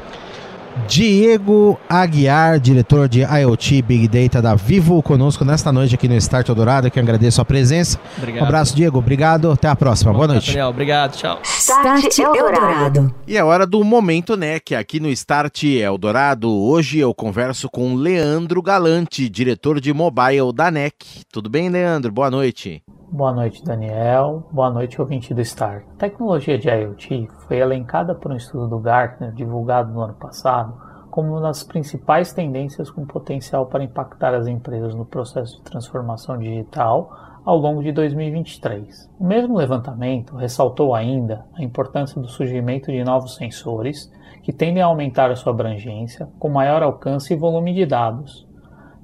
Diego 0.89 1.79
Aguiar, 1.89 2.59
diretor 2.59 3.09
de 3.09 3.21
IoT 3.21 3.83
Big 3.83 4.09
Data 4.09 4.43
da 4.43 4.55
Vivo, 4.55 5.03
conosco 5.03 5.45
nesta 5.45 5.73
noite 5.73 5.95
aqui 5.95 6.09
no 6.09 6.15
Start 6.17 6.49
Eldorado, 6.49 6.91
que 6.91 6.99
agradeço 6.99 7.41
a 7.41 7.45
presença. 7.45 7.99
Obrigado. 8.19 8.43
Um 8.43 8.47
abraço, 8.47 8.75
Diego. 8.75 8.99
Obrigado. 8.99 9.51
Até 9.51 9.69
a 9.69 9.77
próxima. 9.77 10.13
Bom, 10.13 10.19
Boa 10.19 10.29
noite. 10.29 10.49
Daniel. 10.49 10.69
Obrigado. 10.69 11.17
Tchau. 11.17 11.41
Start 11.45 12.19
Eldorado. 12.19 13.15
E 13.27 13.37
é 13.37 13.45
hora 13.45 13.67
do 13.67 13.83
Momento 13.85 14.37
NEC 14.37 14.75
aqui 14.75 14.99
no 15.01 15.09
Start 15.11 15.65
Eldorado. 15.65 16.51
Hoje 16.51 16.99
eu 16.99 17.15
converso 17.15 17.69
com 17.69 17.95
Leandro 17.95 18.63
Galante, 18.63 19.29
diretor 19.29 19.81
de 19.81 19.93
mobile 19.93 20.53
da 20.55 20.71
NEC. 20.71 20.95
Tudo 21.33 21.49
bem, 21.49 21.69
Leandro? 21.69 22.11
Boa 22.11 22.31
noite. 22.31 22.83
Boa 23.15 23.31
noite, 23.31 23.63
Daniel. 23.63 24.43
Boa 24.51 24.71
noite, 24.71 24.99
ouvinte 24.99 25.35
do 25.35 25.45
Star. 25.45 25.85
A 25.97 25.99
tecnologia 25.99 26.57
de 26.57 26.71
IoT 26.71 27.29
foi 27.47 27.59
elencada 27.59 28.15
por 28.15 28.33
um 28.33 28.37
estudo 28.37 28.67
do 28.67 28.79
Gartner 28.79 29.31
divulgado 29.33 29.93
no 29.93 30.01
ano 30.01 30.15
passado 30.15 30.73
como 31.11 31.33
uma 31.33 31.43
das 31.43 31.63
principais 31.63 32.33
tendências 32.33 32.91
com 32.91 33.05
potencial 33.05 33.67
para 33.67 33.85
impactar 33.85 34.33
as 34.33 34.47
empresas 34.47 34.95
no 34.95 35.05
processo 35.05 35.59
de 35.59 35.63
transformação 35.63 36.39
digital 36.39 37.15
ao 37.45 37.59
longo 37.59 37.83
de 37.83 37.93
2023. 37.93 39.11
O 39.21 39.27
mesmo 39.27 39.59
levantamento 39.59 40.35
ressaltou 40.35 40.95
ainda 40.95 41.45
a 41.53 41.63
importância 41.63 42.19
do 42.19 42.29
surgimento 42.29 42.91
de 42.91 43.05
novos 43.05 43.35
sensores 43.35 44.11
que 44.43 44.55
tendem 44.55 44.83
a 44.83 44.87
aumentar 44.87 45.31
a 45.31 45.37
sua 45.37 45.53
abrangência 45.53 46.31
com 46.39 46.49
maior 46.49 46.83
alcance 46.83 47.35
e 47.35 47.37
volume 47.37 47.75
de 47.75 47.85
dados, 47.85 48.49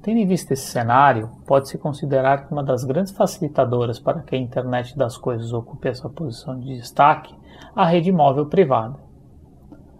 Tendo 0.01 0.17
em 0.17 0.25
vista 0.25 0.53
esse 0.53 0.67
cenário, 0.67 1.29
pode-se 1.45 1.77
considerar 1.77 2.45
que 2.45 2.53
uma 2.53 2.63
das 2.63 2.85
grandes 2.85 3.11
facilitadoras 3.11 3.99
para 3.99 4.21
que 4.21 4.33
a 4.33 4.39
internet 4.39 4.97
das 4.97 5.17
coisas 5.17 5.51
ocupe 5.51 5.89
essa 5.89 6.09
posição 6.09 6.57
de 6.57 6.77
destaque 6.77 7.35
a 7.75 7.85
rede 7.85 8.11
móvel 8.11 8.45
privada. 8.45 8.95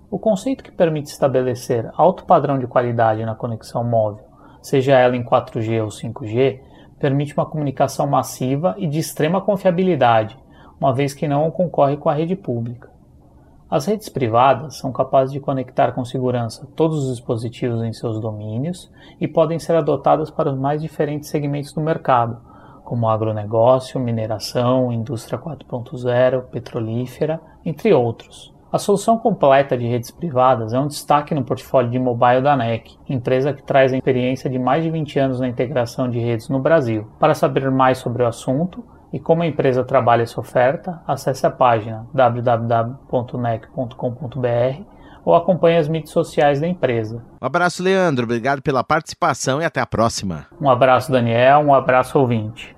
O 0.10 0.18
conceito 0.18 0.64
que 0.64 0.72
permite 0.72 1.08
estabelecer 1.08 1.90
alto 1.96 2.26
padrão 2.26 2.58
de 2.58 2.66
qualidade 2.66 3.26
na 3.26 3.36
conexão 3.36 3.84
móvel, 3.84 4.24
seja 4.62 4.98
ela 4.98 5.18
em 5.18 5.24
4G 5.24 5.84
ou 5.84 5.90
5G, 5.90 6.62
permite 6.98 7.34
uma 7.34 7.46
comunicação 7.46 8.08
massiva 8.08 8.76
e 8.78 8.88
de 8.88 9.00
extrema 9.00 9.42
confiabilidade, 9.42 10.38
uma 10.80 10.94
vez 10.94 11.14
que 11.14 11.28
não 11.28 11.52
concorre 11.52 11.98
com 11.98 12.10
a 12.10 12.14
rede 12.14 12.36
pública. 12.36 12.90
As 13.72 13.86
redes 13.86 14.10
privadas 14.10 14.78
são 14.78 14.92
capazes 14.92 15.32
de 15.32 15.40
conectar 15.40 15.92
com 15.92 16.04
segurança 16.04 16.68
todos 16.76 17.04
os 17.04 17.12
dispositivos 17.12 17.84
em 17.84 17.94
seus 17.94 18.20
domínios 18.20 18.92
e 19.22 19.28
podem 19.28 19.60
ser 19.60 19.76
adotadas 19.76 20.32
para 20.32 20.50
os 20.50 20.58
mais 20.58 20.82
diferentes 20.82 21.30
segmentos 21.30 21.72
do 21.72 21.80
mercado, 21.80 22.42
como 22.84 23.08
agronegócio, 23.08 24.00
mineração, 24.00 24.92
indústria 24.92 25.38
4.0, 25.38 26.46
petrolífera, 26.46 27.40
entre 27.64 27.94
outros. 27.94 28.52
A 28.72 28.80
solução 28.80 29.20
completa 29.20 29.78
de 29.78 29.86
redes 29.86 30.10
privadas 30.10 30.74
é 30.74 30.80
um 30.80 30.88
destaque 30.88 31.36
no 31.36 31.44
portfólio 31.44 31.92
de 31.92 32.00
mobile 32.00 32.42
da 32.42 32.58
NEC, 32.58 32.98
empresa 33.08 33.54
que 33.54 33.62
traz 33.62 33.94
a 33.94 33.98
experiência 33.98 34.50
de 34.50 34.58
mais 34.58 34.84
de 34.84 34.90
20 34.90 35.20
anos 35.20 35.40
na 35.40 35.48
integração 35.48 36.10
de 36.10 36.18
redes 36.18 36.50
no 36.50 36.60
Brasil. 36.60 37.08
Para 37.20 37.36
saber 37.36 37.70
mais 37.70 38.00
sobre 38.00 38.24
o 38.24 38.28
assunto, 38.28 38.84
e 39.12 39.20
como 39.20 39.44
a 39.44 39.48
empresa 39.48 39.84
trabalha 39.84 40.24
essa 40.24 40.40
oferta, 40.40 41.02
acesse 41.08 41.46
a 41.46 41.52
página 41.52 42.08
www.nec.com.br 42.14 45.00
ou 45.26 45.36
acompanhe 45.36 45.78
as 45.78 45.88
mídias 45.88 46.12
sociais 46.12 46.60
da 46.60 46.68
empresa. 46.68 47.24
Um 47.42 47.46
abraço, 47.46 47.84
Leandro. 47.84 48.24
Obrigado 48.24 48.62
pela 48.62 48.84
participação 48.84 49.62
e 49.62 49.66
até 49.66 49.82
a 49.82 49.86
próxima. 49.86 50.46
Um 50.60 50.70
abraço, 50.70 51.12
Daniel. 51.12 51.60
Um 51.60 51.74
abraço, 51.74 52.18
ouvinte. 52.18 52.76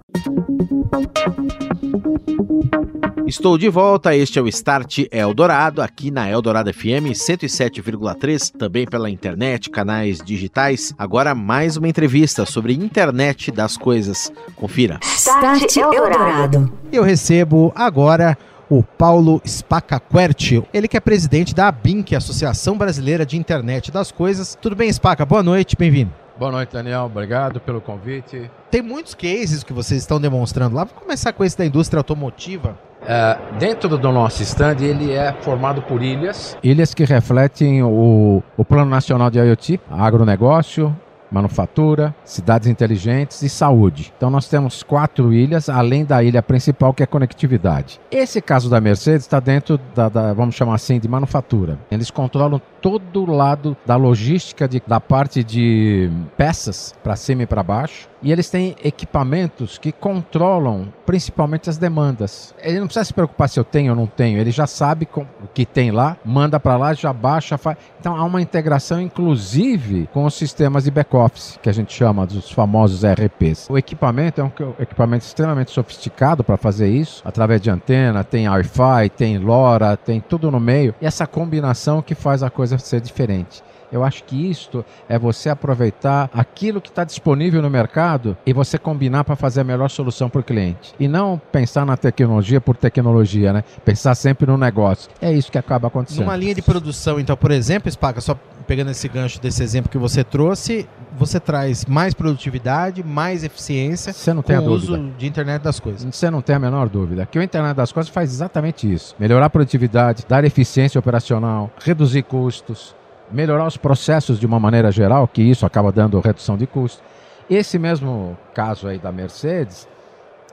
Estou 3.32 3.58
de 3.58 3.70
volta, 3.70 4.14
este 4.14 4.40
é 4.40 4.42
o 4.42 4.48
Start 4.50 5.06
Eldorado, 5.10 5.82
aqui 5.82 6.12
na 6.12 6.30
Eldorado 6.30 6.70
FM 6.74 7.16
107,3, 7.16 8.52
também 8.52 8.86
pela 8.86 9.10
internet, 9.10 9.70
canais 9.70 10.18
digitais. 10.18 10.94
Agora 10.98 11.34
mais 11.34 11.78
uma 11.78 11.88
entrevista 11.88 12.46
sobre 12.46 12.74
internet 12.74 13.50
das 13.50 13.78
coisas. 13.78 14.34
Confira. 14.54 15.00
Start 15.02 15.78
Eldorado. 15.78 16.78
Eu 16.92 17.04
recebo 17.04 17.72
agora 17.74 18.38
o 18.70 18.84
Paulo 18.84 19.42
Spacaquerti, 19.48 20.62
ele 20.74 20.90
que 20.90 20.98
é 20.98 21.00
presidente 21.00 21.56
da 21.56 21.70
ABIN, 21.70 22.04
que 22.04 22.14
é 22.14 22.18
a 22.18 22.20
Associação 22.20 22.78
Brasileira 22.78 23.26
de 23.26 23.38
Internet 23.38 23.94
das 23.94 24.12
Coisas. 24.12 24.58
Tudo 24.62 24.76
bem, 24.76 24.92
Spaca? 24.92 25.26
Boa 25.26 25.42
noite, 25.42 25.78
bem-vindo. 25.78 26.12
Boa 26.38 26.52
noite, 26.52 26.74
Daniel. 26.74 27.06
Obrigado 27.06 27.62
pelo 27.62 27.80
convite. 27.80 28.52
Tem 28.70 28.82
muitos 28.82 29.16
cases 29.16 29.64
que 29.64 29.72
vocês 29.72 30.02
estão 30.02 30.20
demonstrando 30.20 30.76
lá. 30.76 30.84
Vamos 30.84 31.02
começar 31.02 31.32
com 31.32 31.46
esse 31.46 31.58
da 31.58 31.66
indústria 31.66 32.00
automotiva. 32.00 32.78
É, 33.06 33.38
dentro 33.58 33.98
do 33.98 34.12
nosso 34.12 34.44
stand, 34.44 34.78
ele 34.82 35.12
é 35.12 35.34
formado 35.42 35.82
por 35.82 36.02
ilhas. 36.02 36.58
Ilhas 36.64 36.94
que 36.94 37.04
refletem 37.04 37.82
o, 37.84 38.44
o 38.56 38.66
Plano 38.66 38.90
Nacional 38.90 39.30
de 39.30 39.40
IoT, 39.40 39.80
agronegócio, 39.90 40.96
manufatura, 41.32 42.14
cidades 42.26 42.68
inteligentes 42.68 43.42
e 43.42 43.50
saúde. 43.50 44.14
Então 44.16 44.30
nós 44.30 44.48
temos 44.48 44.84
quatro 44.84 45.34
ilhas, 45.34 45.70
além 45.70 46.04
da 46.04 46.22
ilha 46.22 46.44
principal 46.44 46.94
que 46.94 47.02
é 47.02 47.06
conectividade. 47.06 48.00
Esse 48.12 48.42
caso 48.42 48.70
da 48.70 48.82
Mercedes 48.82 49.22
está 49.22 49.40
dentro 49.40 49.80
da, 49.96 50.10
da, 50.10 50.34
vamos 50.34 50.56
chamar 50.56 50.76
assim, 50.76 51.00
de 51.00 51.08
manufatura. 51.08 51.80
Eles 51.90 52.12
controlam 52.12 52.62
todo 52.82 53.24
o 53.24 53.32
lado 53.32 53.78
da 53.86 53.96
logística 53.96 54.68
de, 54.68 54.82
da 54.86 55.00
parte 55.00 55.44
de 55.44 56.12
peças 56.36 56.94
para 57.02 57.16
cima 57.16 57.44
e 57.44 57.48
para 57.48 57.64
baixo. 57.64 58.11
E 58.22 58.32
eles 58.32 58.50
têm 58.50 58.76
equipamentos 58.84 59.78
que 59.78 59.92
controlam 59.92 60.88
principalmente 61.06 61.70
as 61.70 61.78
demandas. 61.78 62.54
Ele 62.62 62.80
não 62.80 62.86
precisa 62.86 63.06
se 63.06 63.14
preocupar 63.14 63.50
se 63.50 63.60
eu 63.60 63.64
tenho 63.64 63.92
ou 63.92 63.96
não 63.96 64.06
tenho, 64.06 64.40
ele 64.40 64.52
já 64.52 64.68
sabe 64.68 65.08
o 65.16 65.48
que 65.54 65.66
tem 65.66 65.92
lá, 65.92 66.16
manda 66.24 66.60
para 66.60 66.78
lá, 66.78 66.94
já 66.94 67.12
baixa. 67.12 67.58
Faz... 67.58 67.78
Então 68.00 68.16
há 68.16 68.24
uma 68.24 68.42
integração, 68.42 69.02
inclusive, 69.02 70.08
com 70.14 70.26
os 70.26 70.36
sistemas 70.36 70.84
de 70.84 70.92
back-office, 70.92 71.60
que 71.62 71.70
a 71.70 71.74
gente 71.74 71.94
chama 71.94 72.26
dos 72.26 72.52
famosos 72.52 73.04
ERPs. 73.04 73.68
O 73.70 73.78
equipamento 73.78 74.40
é 74.40 74.44
um 74.44 74.52
equipamento 74.80 75.26
extremamente 75.26 75.72
sofisticado 75.72 76.44
para 76.44 76.58
fazer 76.58 76.90
isso, 76.90 77.22
através 77.26 77.60
de 77.60 77.70
antena, 77.70 78.24
tem 78.24 78.48
Wi-Fi, 78.48 79.10
tem 79.18 79.38
LoRa, 79.38 79.98
tem 79.98 80.22
tudo 80.22 80.52
no 80.52 80.60
meio. 80.60 80.94
E 81.02 81.06
essa 81.06 81.26
combinação 81.26 82.02
que 82.02 82.16
faz 82.16 82.44
a 82.44 82.50
coisa 82.50 82.78
ser 82.78 83.02
diferente. 83.02 83.64
Eu 83.92 84.04
acho 84.04 84.24
que 84.24 84.50
isto 84.50 84.86
é 85.10 85.20
você 85.20 85.50
aproveitar 85.50 86.30
aquilo 86.34 86.80
que 86.82 86.90
está 86.90 87.04
disponível 87.04 87.62
no 87.62 87.70
mercado 87.70 88.38
e 88.46 88.54
você 88.54 88.78
combinar 88.78 89.24
para 89.24 89.36
fazer 89.36 89.62
a 89.62 89.64
melhor 89.64 89.90
solução 89.90 90.30
para 90.30 90.42
o 90.42 90.44
cliente. 90.44 90.94
E 91.00 91.08
não 91.08 91.40
pensar 91.52 91.86
na 91.86 91.98
tecnologia 91.98 92.62
por 92.62 92.78
tecnologia, 92.78 93.54
né? 93.54 93.64
Pensar 93.84 94.16
sempre 94.16 94.48
no 94.48 94.58
negócio. 94.58 95.10
É 95.22 95.32
isso 95.32 95.52
que 95.52 95.58
acaba 95.58 95.88
acontecendo. 95.88 96.26
Numa 96.26 96.36
linha 96.36 96.56
de 96.56 96.62
produção, 96.62 97.20
então, 97.20 97.36
por 97.36 97.52
exemplo, 97.52 97.92
Spaca, 97.92 98.22
só 98.22 98.38
pegando 98.66 98.92
esse 98.92 99.08
gancho 99.08 99.42
desse 99.42 99.62
exemplo 99.62 99.92
que 99.92 99.98
você 99.98 100.24
trouxe, 100.24 100.88
você 101.18 101.40
traz 101.40 101.86
mais 101.86 102.14
produtividade, 102.14 103.04
mais 103.04 103.44
eficiência 103.44 104.14
você 104.14 104.34
não 104.34 104.42
tem 104.42 104.58
com 104.58 104.64
o 104.64 104.70
dúvida. 104.70 104.94
uso 104.94 105.12
de 105.18 105.28
internet 105.28 105.62
das 105.62 105.80
coisas. 105.80 106.04
Você 106.04 106.30
não 106.30 106.42
tem 106.42 106.56
a 106.56 106.60
menor 106.60 106.88
dúvida. 106.88 107.26
Que 107.26 107.38
o 107.38 107.42
internet 107.42 107.76
das 107.76 107.92
coisas 107.92 108.12
faz 108.12 108.32
exatamente 108.32 108.92
isso: 108.92 109.16
melhorar 109.20 109.48
a 109.48 109.50
produtividade, 109.50 110.26
dar 110.28 110.44
eficiência 110.44 111.00
operacional, 111.00 111.70
reduzir 111.84 112.24
custos, 112.24 112.96
melhorar 113.32 113.66
os 113.66 113.78
processos 113.78 114.40
de 114.40 114.46
uma 114.46 114.60
maneira 114.60 114.92
geral, 114.92 115.28
que 115.28 115.42
isso 115.42 115.66
acaba 115.66 115.92
dando 115.92 116.20
redução 116.20 116.58
de 116.58 116.68
custos. 116.68 117.04
Esse 117.50 117.78
mesmo 117.78 118.38
caso 118.54 118.88
aí 118.88 118.98
da 118.98 119.12
Mercedes, 119.12 119.88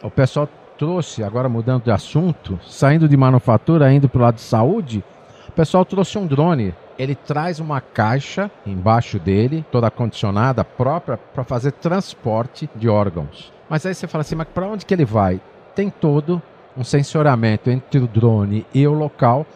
o 0.02 0.10
pessoal 0.10 0.48
trouxe, 0.78 1.22
agora 1.22 1.48
mudando 1.48 1.84
de 1.84 1.90
assunto, 1.90 2.58
saindo 2.66 3.08
de 3.08 3.16
manufatura, 3.16 3.92
indo 3.92 4.08
para 4.08 4.18
o 4.18 4.22
lado 4.22 4.36
de 4.36 4.40
saúde, 4.40 5.04
o 5.48 5.52
pessoal 5.52 5.84
trouxe 5.84 6.16
um 6.18 6.26
drone. 6.26 6.74
Ele 6.98 7.14
traz 7.14 7.60
uma 7.60 7.80
caixa 7.80 8.50
embaixo 8.66 9.18
dele, 9.18 9.64
toda 9.70 9.90
condicionada, 9.90 10.64
própria, 10.64 11.16
para 11.16 11.44
fazer 11.44 11.72
transporte 11.72 12.68
de 12.74 12.88
órgãos. 12.88 13.52
Mas 13.68 13.84
aí 13.84 13.94
você 13.94 14.06
fala 14.06 14.22
assim, 14.22 14.34
mas 14.34 14.48
para 14.48 14.66
onde 14.66 14.86
que 14.86 14.94
ele 14.94 15.04
vai? 15.04 15.40
Tem 15.74 15.90
todo 15.90 16.42
um 16.76 16.84
sensoramento 16.84 17.70
entre 17.70 18.00
o 18.00 18.06
drone 18.06 18.64
e 18.72 18.86
o 18.86 18.92
local 18.92 19.46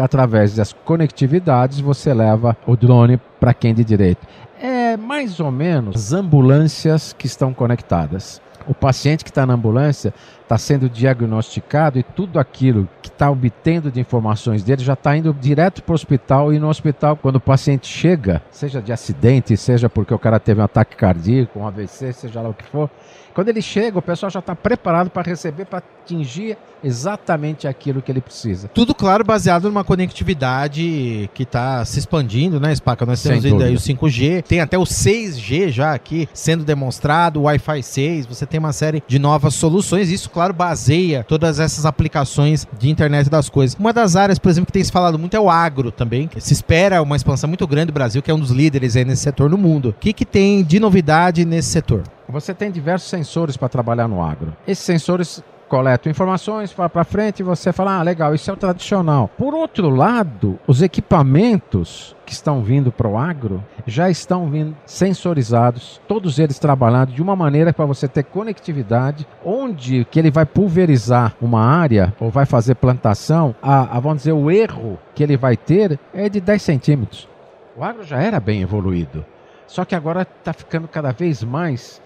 através 0.00 0.54
das 0.54 0.72
conectividades 0.72 1.80
você 1.80 2.12
leva 2.12 2.56
o 2.66 2.76
drone 2.76 3.18
para 3.38 3.54
quem 3.54 3.74
de 3.74 3.84
direito. 3.84 4.26
É 4.60 4.96
mais 4.96 5.40
ou 5.40 5.50
menos 5.50 5.96
as 5.96 6.12
ambulâncias 6.12 7.14
que 7.16 7.26
estão 7.26 7.54
conectadas. 7.54 8.40
O 8.66 8.74
paciente 8.74 9.24
que 9.24 9.30
está 9.30 9.46
na 9.46 9.54
ambulância 9.54 10.12
está 10.42 10.58
sendo 10.58 10.88
diagnosticado 10.88 11.98
e 11.98 12.02
tudo 12.02 12.38
aquilo 12.38 12.88
que 13.00 13.08
está 13.08 13.30
obtendo 13.30 13.90
de 13.90 14.00
informações 14.00 14.64
dele 14.64 14.82
já 14.82 14.94
está 14.94 15.16
indo 15.16 15.32
direto 15.32 15.82
para 15.82 15.92
o 15.92 15.94
hospital. 15.94 16.52
E 16.52 16.58
no 16.58 16.68
hospital, 16.68 17.16
quando 17.16 17.36
o 17.36 17.40
paciente 17.40 17.86
chega, 17.86 18.42
seja 18.50 18.82
de 18.82 18.92
acidente, 18.92 19.56
seja 19.56 19.88
porque 19.88 20.12
o 20.12 20.18
cara 20.18 20.40
teve 20.40 20.60
um 20.60 20.64
ataque 20.64 20.96
cardíaco, 20.96 21.58
um 21.58 21.66
AVC, 21.66 22.12
seja 22.12 22.40
lá 22.40 22.48
o 22.48 22.54
que 22.54 22.64
for, 22.64 22.90
quando 23.34 23.48
ele 23.48 23.62
chega, 23.62 23.98
o 23.98 24.02
pessoal 24.02 24.28
já 24.28 24.40
está 24.40 24.56
preparado 24.56 25.08
para 25.08 25.22
receber, 25.22 25.64
para 25.64 25.78
atingir 25.78 26.58
exatamente 26.82 27.68
aquilo 27.68 28.02
que 28.02 28.10
ele 28.10 28.20
precisa. 28.20 28.68
Tudo, 28.68 28.94
claro, 28.94 29.22
baseado 29.22 29.64
numa 29.64 29.84
conectividade 29.84 31.30
que 31.32 31.44
está 31.44 31.84
se 31.84 31.98
expandindo, 31.98 32.58
né, 32.58 32.74
Spaca? 32.74 33.06
Nós 33.06 33.22
temos 33.22 33.44
ainda 33.44 33.64
aí 33.64 33.74
o 33.74 33.78
dúvida. 33.78 34.00
5G, 34.00 34.42
tem 34.42 34.60
até 34.60 34.76
o 34.76 34.82
6G 34.82 35.68
já 35.70 35.94
aqui 35.94 36.28
sendo 36.34 36.64
demonstrado, 36.64 37.40
o 37.40 37.42
Wi-Fi 37.44 37.82
6, 37.82 38.26
você 38.26 38.46
tem 38.50 38.60
uma 38.60 38.72
série 38.72 39.02
de 39.06 39.18
novas 39.18 39.54
soluções. 39.54 40.10
Isso, 40.10 40.28
claro, 40.28 40.52
baseia 40.52 41.24
todas 41.26 41.60
essas 41.60 41.86
aplicações 41.86 42.66
de 42.78 42.90
internet 42.90 43.30
das 43.30 43.48
coisas. 43.48 43.76
Uma 43.78 43.92
das 43.92 44.16
áreas, 44.16 44.38
por 44.38 44.48
exemplo, 44.48 44.66
que 44.66 44.72
tem 44.72 44.84
se 44.84 44.92
falado 44.92 45.18
muito 45.18 45.36
é 45.36 45.40
o 45.40 45.48
agro 45.48 45.90
também. 45.90 46.28
Se 46.38 46.52
espera 46.52 47.00
uma 47.02 47.16
expansão 47.16 47.48
muito 47.48 47.66
grande 47.66 47.86
do 47.86 47.92
Brasil, 47.92 48.20
que 48.20 48.30
é 48.30 48.34
um 48.34 48.40
dos 48.40 48.50
líderes 48.50 48.96
aí 48.96 49.04
nesse 49.04 49.22
setor 49.22 49.48
no 49.48 49.56
mundo. 49.56 49.90
O 49.90 49.92
que, 49.92 50.12
que 50.12 50.24
tem 50.24 50.62
de 50.62 50.80
novidade 50.80 51.44
nesse 51.44 51.68
setor? 51.68 52.02
Você 52.28 52.54
tem 52.54 52.70
diversos 52.70 53.08
sensores 53.08 53.56
para 53.56 53.68
trabalhar 53.68 54.06
no 54.06 54.22
agro. 54.22 54.54
Esses 54.66 54.84
sensores 54.84 55.42
coletam 55.70 56.10
informações, 56.10 56.72
vai 56.72 56.88
para 56.88 57.04
frente 57.04 57.40
e 57.40 57.44
você 57.44 57.72
fala, 57.72 58.00
ah, 58.00 58.02
legal, 58.02 58.34
isso 58.34 58.50
é 58.50 58.52
o 58.52 58.56
tradicional. 58.56 59.30
Por 59.38 59.54
outro 59.54 59.88
lado, 59.88 60.58
os 60.66 60.82
equipamentos 60.82 62.16
que 62.26 62.32
estão 62.32 62.60
vindo 62.60 62.90
para 62.90 63.08
o 63.08 63.16
agro 63.16 63.64
já 63.86 64.10
estão 64.10 64.50
vindo 64.50 64.76
sensorizados, 64.84 66.00
todos 66.08 66.40
eles 66.40 66.58
trabalhando 66.58 67.12
de 67.12 67.22
uma 67.22 67.36
maneira 67.36 67.72
para 67.72 67.86
você 67.86 68.08
ter 68.08 68.24
conectividade, 68.24 69.26
onde 69.44 70.04
que 70.10 70.18
ele 70.18 70.30
vai 70.30 70.44
pulverizar 70.44 71.36
uma 71.40 71.64
área 71.64 72.12
ou 72.18 72.30
vai 72.30 72.46
fazer 72.46 72.74
plantação, 72.74 73.54
a, 73.62 73.96
a, 73.96 74.00
vamos 74.00 74.18
dizer, 74.18 74.32
o 74.32 74.50
erro 74.50 74.98
que 75.14 75.22
ele 75.22 75.36
vai 75.36 75.56
ter 75.56 76.00
é 76.12 76.28
de 76.28 76.40
10 76.40 76.60
centímetros. 76.60 77.28
O 77.76 77.84
agro 77.84 78.02
já 78.02 78.20
era 78.20 78.40
bem 78.40 78.60
evoluído, 78.60 79.24
só 79.68 79.84
que 79.84 79.94
agora 79.94 80.22
está 80.22 80.52
ficando 80.52 80.88
cada 80.88 81.12
vez 81.12 81.44
mais 81.44 82.02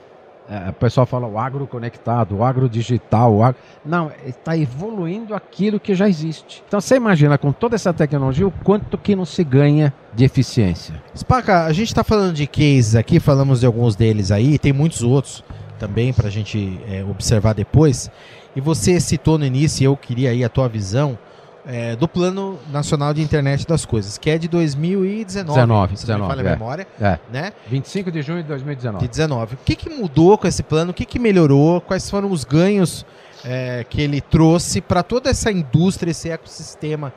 é, 0.48 0.70
o 0.70 0.72
pessoal 0.74 1.06
fala 1.06 1.26
o 1.26 1.38
agro 1.38 1.66
conectado, 1.66 2.36
o 2.36 2.44
agro 2.44 2.68
digital, 2.68 3.34
o 3.34 3.42
agro... 3.42 3.60
não, 3.84 4.10
está 4.26 4.56
evoluindo 4.56 5.34
aquilo 5.34 5.80
que 5.80 5.94
já 5.94 6.08
existe. 6.08 6.62
Então 6.66 6.80
você 6.80 6.96
imagina 6.96 7.38
com 7.38 7.50
toda 7.50 7.74
essa 7.74 7.92
tecnologia 7.92 8.46
o 8.46 8.50
quanto 8.50 8.98
que 8.98 9.16
não 9.16 9.24
se 9.24 9.42
ganha 9.42 9.92
de 10.12 10.24
eficiência. 10.24 11.02
Spaca, 11.16 11.64
a 11.64 11.72
gente 11.72 11.88
está 11.88 12.04
falando 12.04 12.34
de 12.34 12.46
cases 12.46 12.94
aqui, 12.94 13.18
falamos 13.18 13.60
de 13.60 13.66
alguns 13.66 13.96
deles 13.96 14.30
aí, 14.30 14.58
tem 14.58 14.72
muitos 14.72 15.02
outros 15.02 15.42
também 15.78 16.12
para 16.12 16.28
a 16.28 16.30
gente 16.30 16.78
é, 16.88 17.02
observar 17.04 17.54
depois. 17.54 18.10
E 18.54 18.60
você 18.60 19.00
citou 19.00 19.38
no 19.38 19.44
início, 19.44 19.82
e 19.82 19.86
eu 19.86 19.96
queria 19.96 20.30
aí 20.30 20.44
a 20.44 20.48
tua 20.48 20.68
visão 20.68 21.18
é, 21.66 21.96
do 21.96 22.06
Plano 22.06 22.58
Nacional 22.70 23.14
de 23.14 23.22
Internet 23.22 23.66
das 23.66 23.84
Coisas, 23.86 24.18
que 24.18 24.28
é 24.28 24.38
de 24.38 24.48
2019. 24.48 25.60
19, 25.60 25.96
se 25.96 26.06
não 26.06 26.14
me 26.16 26.22
19, 26.22 26.28
falha 26.28 26.48
a 26.48 26.52
é. 26.52 26.56
memória, 26.56 26.86
É, 27.00 27.18
né? 27.32 27.52
25 27.68 28.10
de 28.10 28.22
junho 28.22 28.42
de 28.42 28.48
2019. 28.48 29.02
De 29.02 29.08
19. 29.08 29.54
O 29.54 29.58
que, 29.64 29.74
que 29.74 29.88
mudou 29.88 30.36
com 30.36 30.46
esse 30.46 30.62
plano? 30.62 30.90
O 30.90 30.94
que, 30.94 31.04
que 31.04 31.18
melhorou? 31.18 31.80
Quais 31.80 32.08
foram 32.10 32.30
os 32.30 32.44
ganhos 32.44 33.06
é, 33.44 33.84
que 33.88 34.00
ele 34.00 34.20
trouxe 34.20 34.80
para 34.80 35.02
toda 35.02 35.30
essa 35.30 35.50
indústria, 35.50 36.10
esse 36.10 36.30
ecossistema 36.30 37.12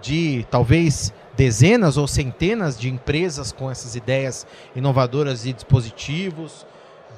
de 0.00 0.46
talvez 0.50 1.12
dezenas 1.36 1.96
ou 1.96 2.06
centenas 2.06 2.78
de 2.78 2.88
empresas 2.88 3.52
com 3.52 3.70
essas 3.70 3.94
ideias 3.94 4.46
inovadoras 4.74 5.42
de 5.42 5.52
dispositivos, 5.52 6.66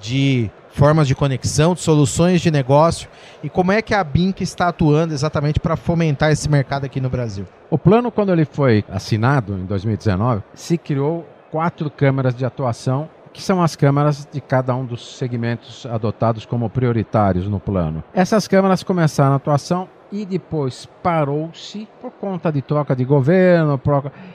de 0.03 0.51
formas 0.71 1.07
de 1.07 1.15
conexão, 1.15 1.75
de 1.75 1.81
soluções 1.81 2.41
de 2.41 2.51
negócio 2.51 3.09
e 3.43 3.49
como 3.49 3.73
é 3.73 3.81
que 3.81 3.95
a 3.95 4.03
Bink 4.03 4.43
está 4.43 4.69
atuando 4.69 5.15
exatamente 5.15 5.61
para 5.61 5.77
fomentar 5.77 6.33
esse 6.33 6.49
mercado 6.49 6.85
aqui 6.85 7.01
no 7.01 7.09
Brasil? 7.09 7.47
O 7.71 7.79
plano, 7.79 8.11
quando 8.11 8.33
ele 8.33 8.45
foi 8.45 8.85
assinado 8.91 9.55
em 9.55 9.65
2019, 9.65 10.43
se 10.55 10.77
criou 10.77 11.27
quatro 11.51 11.91
câmaras 11.91 12.35
de 12.35 12.45
atuação, 12.45 13.09
que 13.33 13.43
são 13.43 13.63
as 13.63 13.77
câmaras 13.77 14.29
de 14.31 14.41
cada 14.41 14.75
um 14.75 14.85
dos 14.85 15.17
segmentos 15.17 15.87
adotados 15.87 16.45
como 16.45 16.69
prioritários 16.69 17.49
no 17.49 17.61
plano. 17.61 18.03
Essas 18.13 18.49
câmaras 18.49 18.83
começaram 18.83 19.33
a 19.33 19.37
atuação 19.37 19.89
e 20.11 20.27
depois 20.27 20.87
parou-se 21.03 21.89
por 22.01 22.11
conta 22.11 22.53
de 22.53 22.61
troca 22.61 22.95
de 22.95 23.05
governo 23.05 23.81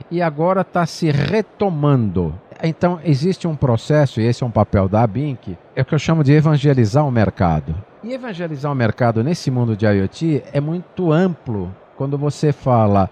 e 0.10 0.22
agora 0.22 0.62
está 0.62 0.86
se 0.88 1.12
retomando. 1.12 2.34
Então 2.64 3.00
existe 3.04 3.48
um 3.48 3.56
processo, 3.56 4.20
e 4.20 4.26
esse 4.26 4.44
é 4.44 4.48
um 4.48 4.52
papel 4.52 4.88
da 4.90 5.04
ABINC, 5.04 5.58
é 5.76 5.82
o 5.82 5.86
que 5.86 5.94
eu 5.94 6.00
chamo 6.00 6.24
de 6.24 6.32
evangelizar 6.34 7.06
o 7.06 7.12
mercado. 7.12 7.76
E 8.04 8.14
evangelizar 8.14 8.72
o 8.72 8.76
mercado 8.76 9.24
nesse 9.24 9.52
mundo 9.52 9.76
de 9.76 9.86
IoT 9.86 10.44
é 10.54 10.60
muito 10.60 11.12
amplo 11.12 11.74
quando 11.96 12.18
você 12.18 12.52
fala 12.52 13.10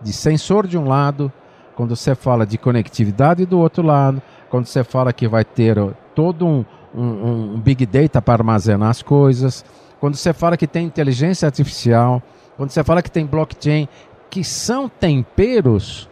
de 0.00 0.12
sensor 0.12 0.66
de 0.66 0.76
um 0.76 0.86
lado, 0.86 1.30
quando 1.76 1.94
você 1.94 2.14
fala 2.14 2.44
de 2.46 2.58
conectividade 2.58 3.46
do 3.46 3.58
outro 3.58 3.82
lado, 3.82 4.20
quando 4.50 4.66
você 4.66 4.82
fala 4.84 5.12
que 5.12 5.28
vai 5.28 5.44
ter 5.44 5.76
todo 6.14 6.46
um, 6.46 6.64
um- 6.94 7.54
um 7.54 7.60
big 7.60 7.86
data 7.86 8.20
para 8.20 8.34
armazenar 8.34 8.90
as 8.90 9.02
coisas, 9.02 9.64
quando 10.00 10.16
você 10.16 10.32
fala 10.32 10.56
que 10.56 10.66
tem 10.66 10.84
inteligência 10.84 11.46
artificial, 11.46 12.22
quando 12.56 12.70
você 12.70 12.82
fala 12.82 13.02
que 13.02 13.10
tem 13.10 13.24
blockchain, 13.24 13.88
que 14.28 14.42
são 14.42 14.88
temperos 14.88 16.08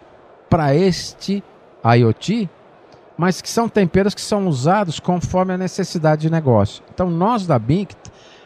para 0.48 0.74
este 0.74 1.42
IoT, 1.84 2.48
mas 3.20 3.42
que 3.42 3.50
são 3.50 3.68
temperos 3.68 4.14
que 4.14 4.20
são 4.22 4.48
usados 4.48 4.98
conforme 4.98 5.52
a 5.52 5.58
necessidade 5.58 6.22
de 6.22 6.30
negócio. 6.30 6.82
Então 6.94 7.10
nós 7.10 7.46
da 7.46 7.58
Bink 7.58 7.94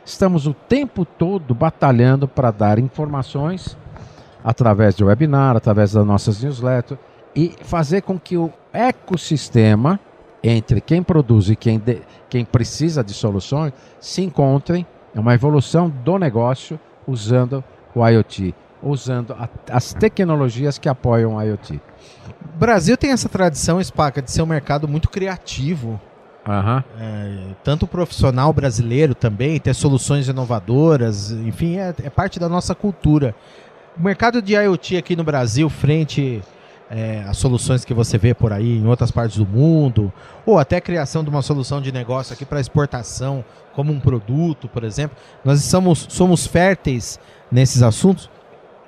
estamos 0.05 0.49
o 0.49 0.53
tempo 0.53 1.05
todo 1.05 1.55
batalhando 1.55 2.27
para 2.27 2.51
dar 2.51 2.77
informações 2.81 3.79
através 4.43 4.97
de 4.97 5.05
webinar, 5.05 5.57
através 5.57 5.93
das 5.93 6.05
nossas 6.05 6.43
newsletters 6.43 6.99
e 7.37 7.55
fazer 7.63 8.03
com 8.03 8.19
que 8.19 8.37
o 8.37 8.53
ecossistema 8.73 10.01
entre 10.43 10.81
quem 10.81 11.05
produz 11.05 11.49
e 11.49 11.55
quem, 11.55 11.79
de, 11.79 12.03
quem 12.29 12.45
precisa 12.45 13.05
de 13.05 13.15
soluções 13.15 13.73
se 14.01 14.23
encontrem. 14.23 14.85
É 15.15 15.21
uma 15.21 15.35
evolução 15.35 15.89
do 15.89 16.19
negócio 16.19 16.81
usando 17.07 17.63
o 17.95 18.05
IoT, 18.05 18.53
usando 18.85 19.33
a, 19.33 19.49
as 19.71 19.95
tecnologias 19.95 20.79
que 20.79 20.89
apoiam 20.89 21.37
o 21.37 21.43
IoT. 21.43 21.81
O 22.55 22.59
Brasil 22.59 22.97
tem 22.97 23.11
essa 23.11 23.29
tradição, 23.29 23.83
Spaca, 23.83 24.23
de 24.23 24.31
ser 24.31 24.43
um 24.43 24.47
mercado 24.47 24.87
muito 24.87 25.09
criativo. 25.09 26.01
Uhum. 26.47 26.83
É, 27.01 27.39
tanto 27.65 27.85
o 27.85 27.89
profissional 27.89 28.53
brasileiro 28.53 29.15
também, 29.15 29.59
ter 29.59 29.75
soluções 29.75 30.29
inovadoras, 30.29 31.31
enfim, 31.31 31.79
é, 31.79 31.95
é, 32.03 32.11
parte 32.11 32.39
da 32.39 32.49
nossa 32.49 32.75
cultura. 32.75 33.35
O 33.99 34.03
mercado 34.03 34.43
de 34.43 34.55
IoT 34.55 34.99
aqui 34.99 35.17
no 35.17 35.25
Brasil, 35.25 35.71
frente 35.71 36.43
é, 36.91 37.25
às 37.27 37.39
soluções 37.39 37.85
que 37.85 37.95
você 37.95 38.19
vê 38.19 38.35
por 38.35 38.53
aí 38.53 38.77
em 38.77 38.87
outras 38.87 39.11
partes 39.11 39.39
do 39.39 39.47
mundo, 39.47 40.13
ou 40.45 40.59
até 40.59 40.77
a 40.77 40.81
criação 40.81 41.25
de 41.25 41.31
uma 41.31 41.41
solução 41.41 41.81
de 41.81 41.91
negócio 41.91 42.35
aqui 42.35 42.45
para 42.45 42.61
exportação, 42.61 43.43
como 43.75 43.93
um 43.93 43.99
produto, 43.99 44.69
por 44.69 44.85
exemplo, 44.85 45.17
nós 45.45 45.63
somos, 45.65 46.07
somos 46.11 46.47
férteis 46.47 47.19
nesses 47.51 47.83
assuntos? 47.83 48.31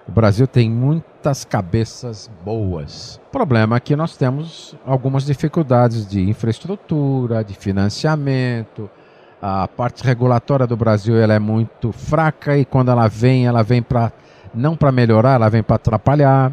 O 0.08 0.12
Brasil 0.12 0.46
tem 0.46 0.70
muitas 0.70 1.44
cabeças 1.44 2.30
boas. 2.44 3.20
O 3.26 3.30
problema 3.30 3.76
é 3.76 3.80
que 3.80 3.96
nós 3.96 4.16
temos 4.16 4.76
algumas 4.86 5.26
dificuldades 5.26 6.06
de 6.06 6.22
infraestrutura, 6.28 7.42
de 7.42 7.54
financiamento. 7.54 8.88
A 9.42 9.66
parte 9.66 10.04
regulatória 10.04 10.66
do 10.66 10.76
Brasil 10.76 11.16
ela 11.16 11.34
é 11.34 11.38
muito 11.40 11.90
fraca 11.90 12.56
e 12.56 12.64
quando 12.64 12.90
ela 12.90 13.08
vem, 13.08 13.46
ela 13.46 13.62
vem 13.62 13.82
para 13.82 14.12
não 14.54 14.76
para 14.76 14.92
melhorar, 14.92 15.34
ela 15.34 15.48
vem 15.48 15.62
para 15.62 15.76
atrapalhar. 15.76 16.52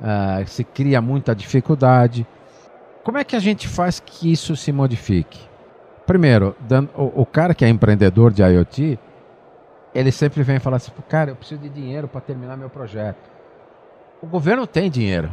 Uh, 0.00 0.46
se 0.46 0.62
cria 0.62 1.00
muita 1.00 1.34
dificuldade. 1.34 2.26
Como 3.02 3.18
é 3.18 3.24
que 3.24 3.36
a 3.36 3.40
gente 3.40 3.68
faz 3.68 4.00
que 4.00 4.30
isso 4.30 4.56
se 4.56 4.72
modifique? 4.72 5.40
Primeiro, 6.06 6.54
o, 6.96 7.22
o 7.22 7.26
cara 7.26 7.54
que 7.54 7.64
é 7.64 7.68
empreendedor 7.68 8.32
de 8.32 8.42
IoT, 8.42 8.98
ele 9.94 10.10
sempre 10.10 10.42
vem 10.42 10.58
falar 10.58 10.78
assim, 10.78 10.90
cara, 11.08 11.30
eu 11.30 11.36
preciso 11.36 11.60
de 11.60 11.68
dinheiro 11.68 12.08
para 12.08 12.20
terminar 12.20 12.56
meu 12.56 12.68
projeto. 12.68 13.30
O 14.20 14.26
governo 14.26 14.66
tem 14.66 14.90
dinheiro. 14.90 15.30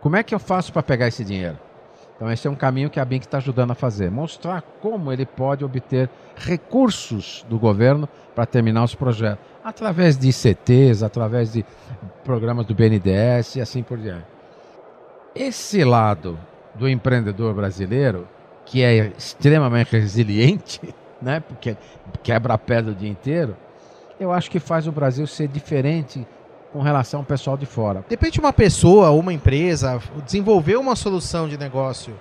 Como 0.00 0.16
é 0.16 0.22
que 0.22 0.34
eu 0.34 0.38
faço 0.38 0.72
para 0.72 0.82
pegar 0.82 1.08
esse 1.08 1.24
dinheiro? 1.24 1.58
Então 2.16 2.30
esse 2.32 2.48
é 2.48 2.50
um 2.50 2.56
caminho 2.56 2.90
que 2.90 2.98
a 2.98 3.04
Bink 3.04 3.26
está 3.26 3.38
ajudando 3.38 3.70
a 3.70 3.74
fazer, 3.76 4.10
mostrar 4.10 4.60
como 4.82 5.12
ele 5.12 5.24
pode 5.24 5.64
obter 5.64 6.10
recursos 6.36 7.46
do 7.48 7.58
governo 7.58 8.08
para 8.34 8.44
terminar 8.44 8.82
os 8.82 8.94
projetos, 8.94 9.44
através 9.62 10.18
de 10.18 10.28
ICTs, 10.28 11.04
através 11.04 11.52
de 11.52 11.64
programas 12.24 12.66
do 12.66 12.74
BNDES 12.74 13.56
e 13.56 13.60
assim 13.60 13.84
por 13.84 13.98
diante. 13.98 14.26
Esse 15.32 15.84
lado 15.84 16.36
do 16.74 16.88
empreendedor 16.88 17.54
brasileiro, 17.54 18.26
que 18.64 18.82
é 18.82 19.12
extremamente 19.16 19.96
resiliente, 19.96 20.80
né? 21.20 21.40
Porque 21.40 21.76
quebra 22.22 22.54
a 22.54 22.58
pedra 22.58 22.92
o 22.92 22.94
dia 22.94 23.08
inteiro. 23.08 23.56
Eu 24.18 24.32
acho 24.32 24.50
que 24.50 24.58
faz 24.58 24.86
o 24.86 24.92
Brasil 24.92 25.26
ser 25.26 25.48
diferente 25.48 26.26
com 26.72 26.82
relação 26.82 27.20
ao 27.20 27.26
pessoal 27.26 27.56
de 27.56 27.66
fora. 27.66 28.00
De 28.00 28.10
repente 28.10 28.38
uma 28.38 28.52
pessoa, 28.52 29.10
uma 29.10 29.32
empresa, 29.32 30.00
desenvolver 30.24 30.76
uma 30.76 30.96
solução 30.96 31.48
de 31.48 31.56
negócio 31.56 32.14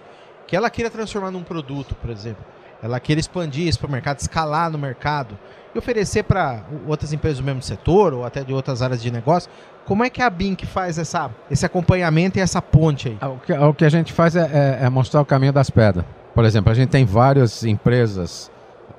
que 0.45 0.55
ela 0.55 0.69
queira 0.69 0.89
transformar 0.89 1.31
num 1.31 1.43
produto, 1.43 1.95
por 1.95 2.09
exemplo. 2.09 2.43
Ela 2.81 2.99
queira 2.99 3.19
expandir 3.19 3.67
isso 3.67 3.79
para 3.79 3.87
o 3.87 3.91
mercado, 3.91 4.19
escalar 4.19 4.69
no 4.69 4.77
mercado 4.77 5.37
e 5.73 5.77
oferecer 5.77 6.23
para 6.23 6.63
outras 6.87 7.11
empresas 7.11 7.39
do 7.39 7.43
mesmo 7.43 7.61
setor 7.61 8.13
ou 8.13 8.23
até 8.23 8.43
de 8.43 8.53
outras 8.53 8.81
áreas 8.81 9.01
de 9.01 9.11
negócio. 9.11 9.49
Como 9.85 10.03
é 10.03 10.09
que 10.09 10.21
a 10.21 10.29
Bink 10.29 10.65
faz 10.65 10.97
essa, 10.97 11.31
esse 11.49 11.65
acompanhamento 11.65 12.37
e 12.37 12.41
essa 12.41 12.61
ponte 12.61 13.09
aí? 13.09 13.29
O 13.29 13.39
que, 13.39 13.53
o 13.53 13.73
que 13.73 13.85
a 13.85 13.89
gente 13.89 14.13
faz 14.13 14.35
é, 14.35 14.77
é, 14.81 14.85
é 14.85 14.89
mostrar 14.89 15.21
o 15.21 15.25
caminho 15.25 15.53
das 15.53 15.69
pedras. 15.69 16.05
Por 16.35 16.45
exemplo, 16.45 16.71
a 16.71 16.75
gente 16.75 16.89
tem 16.89 17.05
várias 17.05 17.63
empresas 17.63 18.51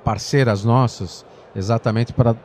parceiras 0.03 0.63
nossas, 0.63 1.25
exatamente 1.55 2.13
para 2.13 2.35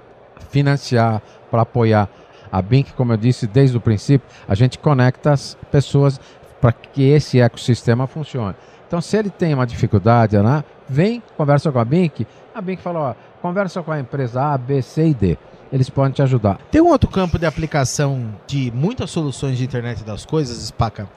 financiar, 0.51 1.23
para 1.51 1.63
apoiar. 1.63 2.09
A 2.51 2.63
Bink, 2.63 2.93
como 2.93 3.13
eu 3.13 3.17
disse 3.17 3.47
desde 3.47 3.77
o 3.77 3.81
princípio, 3.81 4.29
a 4.47 4.55
gente 4.55 4.79
conecta 4.79 5.33
as 5.33 5.57
pessoas 5.71 6.21
para 6.61 6.73
que 6.73 7.03
esse 7.03 7.41
ecossistema 7.41 8.07
funcione. 8.07 8.55
Então, 8.87 9.01
se 9.01 9.17
ele 9.17 9.31
tem 9.31 9.53
uma 9.55 9.67
dificuldade, 9.67 10.39
né, 10.39 10.63
vem, 10.89 11.23
conversa 11.37 11.73
com 11.73 11.79
a 11.79 11.85
Bink. 11.85 12.27
A 12.55 12.61
Bink 12.61 12.81
fala, 12.81 13.01
ó, 13.01 13.15
conversa 13.43 13.83
com 13.83 13.91
a 13.91 13.99
empresa 13.99 14.41
A, 14.41 14.57
B, 14.57 14.81
C 14.81 15.09
e 15.09 15.15
D. 15.15 15.39
Eles 15.73 15.91
podem 15.91 16.13
te 16.13 16.23
ajudar. 16.23 16.59
Tem 16.71 16.81
um 16.81 16.89
outro 16.89 17.11
campo 17.11 17.39
de 17.39 17.45
aplicação 17.45 18.33
de 18.47 18.71
muitas 18.73 19.11
soluções 19.11 19.59
de 19.59 19.65
internet 19.65 20.05
das 20.05 20.25
coisas, 20.25 20.57
Spaca, 20.69 21.09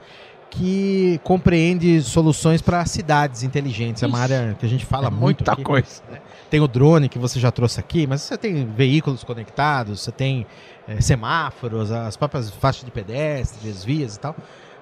que 0.49 1.19
compreende 1.23 2.01
soluções 2.01 2.61
para 2.61 2.85
cidades 2.85 3.43
inteligentes. 3.43 4.03
É 4.03 4.07
uma 4.07 4.19
área 4.19 4.55
que 4.59 4.65
a 4.65 4.69
gente 4.69 4.85
fala 4.85 5.07
é 5.07 5.09
muito. 5.09 5.39
Muita 5.39 5.51
aqui. 5.51 5.63
coisa. 5.63 6.01
Tem 6.49 6.59
o 6.59 6.67
drone 6.67 7.09
que 7.09 7.19
você 7.19 7.39
já 7.39 7.51
trouxe 7.51 7.79
aqui, 7.79 8.07
mas 8.07 8.21
você 8.21 8.37
tem 8.37 8.65
veículos 8.65 9.23
conectados, 9.23 10.01
você 10.01 10.11
tem 10.11 10.45
é, 10.87 11.01
semáforos, 11.01 11.91
as 11.91 12.15
próprias 12.15 12.49
faixas 12.49 12.85
de 12.85 12.91
pedestres, 12.91 13.83
vias 13.83 14.15
e 14.15 14.19
tal. 14.19 14.35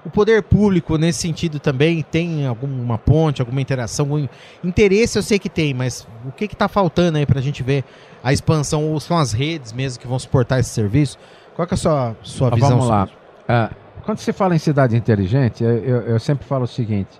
O 0.06 0.10
poder 0.10 0.44
público, 0.44 1.00
nesse 1.00 1.20
sentido, 1.20 1.60
também 1.60 2.04
tem 2.04 2.46
alguma 2.46 2.96
ponte, 2.96 3.42
alguma 3.42 3.60
interação, 3.60 4.06
algum 4.06 4.28
interesse 4.64 5.18
eu 5.18 5.24
sei 5.24 5.40
que 5.40 5.50
tem, 5.50 5.74
mas 5.74 6.08
o 6.24 6.32
que 6.32 6.46
está 6.46 6.68
faltando 6.68 7.18
aí 7.18 7.26
para 7.26 7.40
a 7.40 7.42
gente 7.42 7.64
ver 7.64 7.84
a 8.24 8.32
expansão, 8.32 8.84
ou 8.92 9.00
são 9.00 9.18
as 9.18 9.34
redes 9.34 9.74
mesmo 9.74 10.00
que 10.00 10.08
vão 10.08 10.20
suportar 10.20 10.60
esse 10.60 10.70
serviço? 10.70 11.18
Qual 11.56 11.68
é 11.70 11.74
a 11.74 11.78
sua, 11.78 12.16
sua 12.22 12.50
ah, 12.50 12.56
visão? 12.56 12.70
Vamos 12.70 12.88
lá. 12.88 13.10
Uh, 13.50 13.85
quando 14.06 14.20
se 14.20 14.32
fala 14.32 14.56
em 14.56 14.60
cidade 14.60 14.96
inteligente, 14.96 15.64
eu, 15.64 15.78
eu, 15.80 16.02
eu 16.02 16.20
sempre 16.20 16.46
falo 16.46 16.66
o 16.66 16.68
seguinte, 16.68 17.20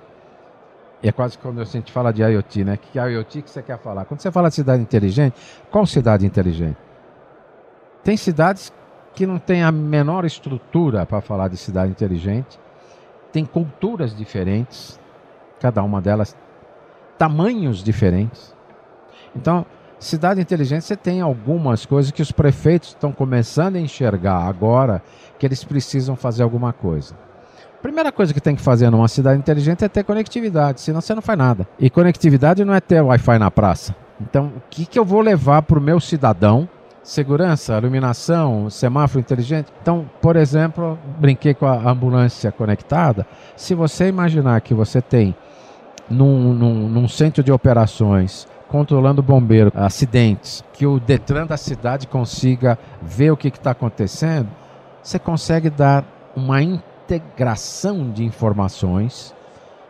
é 1.02 1.12
quase 1.12 1.38
quando 1.38 1.60
a 1.60 1.66
gente 1.66 1.92
fala 1.92 2.14
de 2.14 2.22
IoT, 2.22 2.64
né? 2.64 2.78
Que 2.78 3.00
é 3.00 3.12
IoT 3.12 3.42
que 3.42 3.50
você 3.50 3.62
quer 3.62 3.80
falar? 3.80 4.06
Quando 4.06 4.22
você 4.22 4.32
fala 4.32 4.50
de 4.50 4.56
cidade 4.56 4.82
inteligente, 4.82 5.36
qual 5.72 5.86
cidade 5.86 6.26
inteligente? 6.26 6.78
Tem 8.04 8.16
cidades 8.16 8.72
que 9.16 9.26
não 9.26 9.40
têm 9.40 9.64
a 9.64 9.72
menor 9.72 10.26
estrutura 10.26 11.06
para 11.06 11.22
falar 11.22 11.48
de 11.48 11.58
cidade 11.58 11.92
inteligente, 11.92 12.60
tem 13.32 13.46
culturas 13.46 14.16
diferentes, 14.16 15.00
cada 15.60 15.82
uma 15.82 16.00
delas 16.00 16.36
tamanhos 17.18 17.84
diferentes. 17.84 18.56
Então, 19.36 19.66
cidade 20.00 20.42
inteligente 20.42 20.84
você 20.84 20.96
tem 20.96 21.22
algumas 21.22 21.86
coisas 21.86 22.12
que 22.12 22.22
os 22.22 22.32
prefeitos 22.32 22.90
estão 22.90 23.12
começando 23.12 23.76
a 23.76 23.80
enxergar 23.80 24.48
agora 24.48 25.02
que 25.40 25.46
eles 25.46 25.64
precisam 25.64 26.16
fazer 26.16 26.44
alguma 26.44 26.74
coisa. 26.74 27.16
Primeira 27.82 28.12
coisa 28.12 28.34
que 28.34 28.42
tem 28.42 28.56
que 28.56 28.62
fazer 28.62 28.90
numa 28.90 29.08
cidade 29.08 29.38
inteligente 29.38 29.86
é 29.86 29.88
ter 29.88 30.04
conectividade, 30.04 30.82
senão 30.82 31.02
você 31.02 31.14
não 31.14 31.22
faz 31.22 31.38
nada. 31.38 31.68
E 31.80 31.90
conectividade 31.90 32.66
não 32.66 32.74
é 32.74 32.82
ter 32.82 33.00
Wi-Fi 33.00 33.38
na 33.38 33.52
praça. 33.52 33.96
Então, 34.20 34.54
o 34.58 34.62
que, 34.70 34.86
que 34.86 34.98
eu 34.98 35.06
vou 35.06 35.22
levar 35.22 35.62
para 35.62 35.78
o 35.78 35.82
meu 35.82 36.00
cidadão? 36.00 36.68
Segurança, 37.04 37.78
iluminação, 37.78 38.70
semáforo 38.72 39.20
inteligente. 39.20 39.72
Então, 39.82 40.10
por 40.20 40.36
exemplo, 40.36 40.98
brinquei 41.20 41.54
com 41.54 41.68
a 41.68 41.92
ambulância 41.92 42.52
conectada. 42.52 43.28
Se 43.56 43.76
você 43.76 44.08
imaginar 44.08 44.60
que 44.62 44.74
você 44.74 45.00
tem 45.00 45.36
num, 46.10 46.54
num, 46.54 46.90
num 46.90 47.08
centro 47.08 47.44
de 47.44 47.52
operações 47.52 48.48
controlando 48.76 49.24
bombeiro, 49.24 49.72
acidentes, 49.74 50.62
que 50.74 50.86
o 50.86 51.00
Detran 51.00 51.46
da 51.46 51.56
cidade 51.56 52.08
consiga 52.08 52.78
ver 53.02 53.32
o 53.32 53.38
que 53.38 53.48
está 53.48 53.72
acontecendo, 53.72 54.50
você 55.02 55.18
consegue 55.18 55.70
dar 55.70 56.04
uma 56.36 56.62
integração 56.62 58.12
de 58.12 58.26
informações 58.26 59.34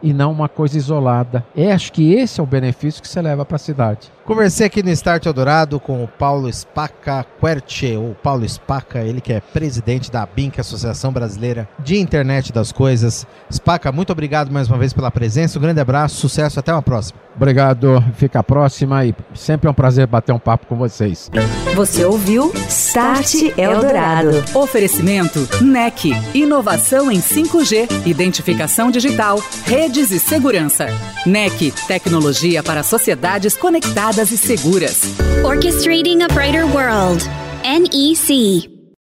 e 0.03 0.13
não 0.13 0.31
uma 0.31 0.47
coisa 0.47 0.77
isolada. 0.77 1.43
É, 1.55 1.71
acho 1.71 1.91
que 1.91 2.13
esse 2.13 2.39
é 2.39 2.43
o 2.43 2.45
benefício 2.45 3.01
que 3.01 3.07
você 3.07 3.23
leva 3.23 3.43
para 3.43 3.55
a 3.55 3.59
cidade. 3.59 4.11
Conversei 4.25 4.65
aqui 4.65 4.81
no 4.81 4.89
Start 4.89 5.23
Eldorado 5.27 5.79
com 5.79 6.03
o 6.03 6.07
Paulo 6.07 6.51
Spaca 6.51 7.23
Querche, 7.39 7.95
ou 7.95 8.15
Paulo 8.15 8.43
Spaca, 8.49 9.03
ele 9.03 9.21
que 9.21 9.31
é 9.31 9.39
presidente 9.39 10.11
da 10.11 10.25
BINC, 10.25 10.59
Associação 10.59 11.13
Brasileira 11.13 11.69
de 11.77 11.99
Internet 11.99 12.51
das 12.51 12.71
Coisas. 12.71 13.27
Spaca, 13.53 13.91
muito 13.91 14.11
obrigado 14.11 14.51
mais 14.51 14.67
uma 14.67 14.79
vez 14.79 14.93
pela 14.93 15.11
presença, 15.11 15.59
um 15.59 15.61
grande 15.61 15.79
abraço, 15.79 16.15
sucesso, 16.15 16.59
até 16.59 16.73
uma 16.73 16.81
próxima. 16.81 17.19
Obrigado, 17.35 18.03
fica 18.15 18.39
a 18.39 18.43
próxima 18.43 19.05
e 19.05 19.13
sempre 19.35 19.67
é 19.67 19.71
um 19.71 19.73
prazer 19.75 20.07
bater 20.07 20.31
um 20.31 20.39
papo 20.39 20.65
com 20.65 20.75
vocês. 20.75 21.29
Você 21.75 22.05
ouviu 22.05 22.51
Start 22.69 23.35
Eldorado. 23.57 24.43
Oferecimento 24.55 25.47
NEC, 25.61 26.13
inovação 26.33 27.11
em 27.11 27.19
5G, 27.19 28.07
identificação 28.07 28.89
digital, 28.89 29.43
redes 29.65 30.09
e 30.11 30.19
segurança. 30.19 30.87
NEC, 31.25 31.73
tecnologia 31.87 32.63
para 32.63 32.81
sociedades 32.81 33.57
conectadas 34.15 34.31
e 34.31 34.37
seguras. 34.37 35.01
Orchestrating 35.43 36.23
a 36.23 36.27
Brighter 36.27 36.65
World. 36.65 37.23
NEC. 37.63 38.74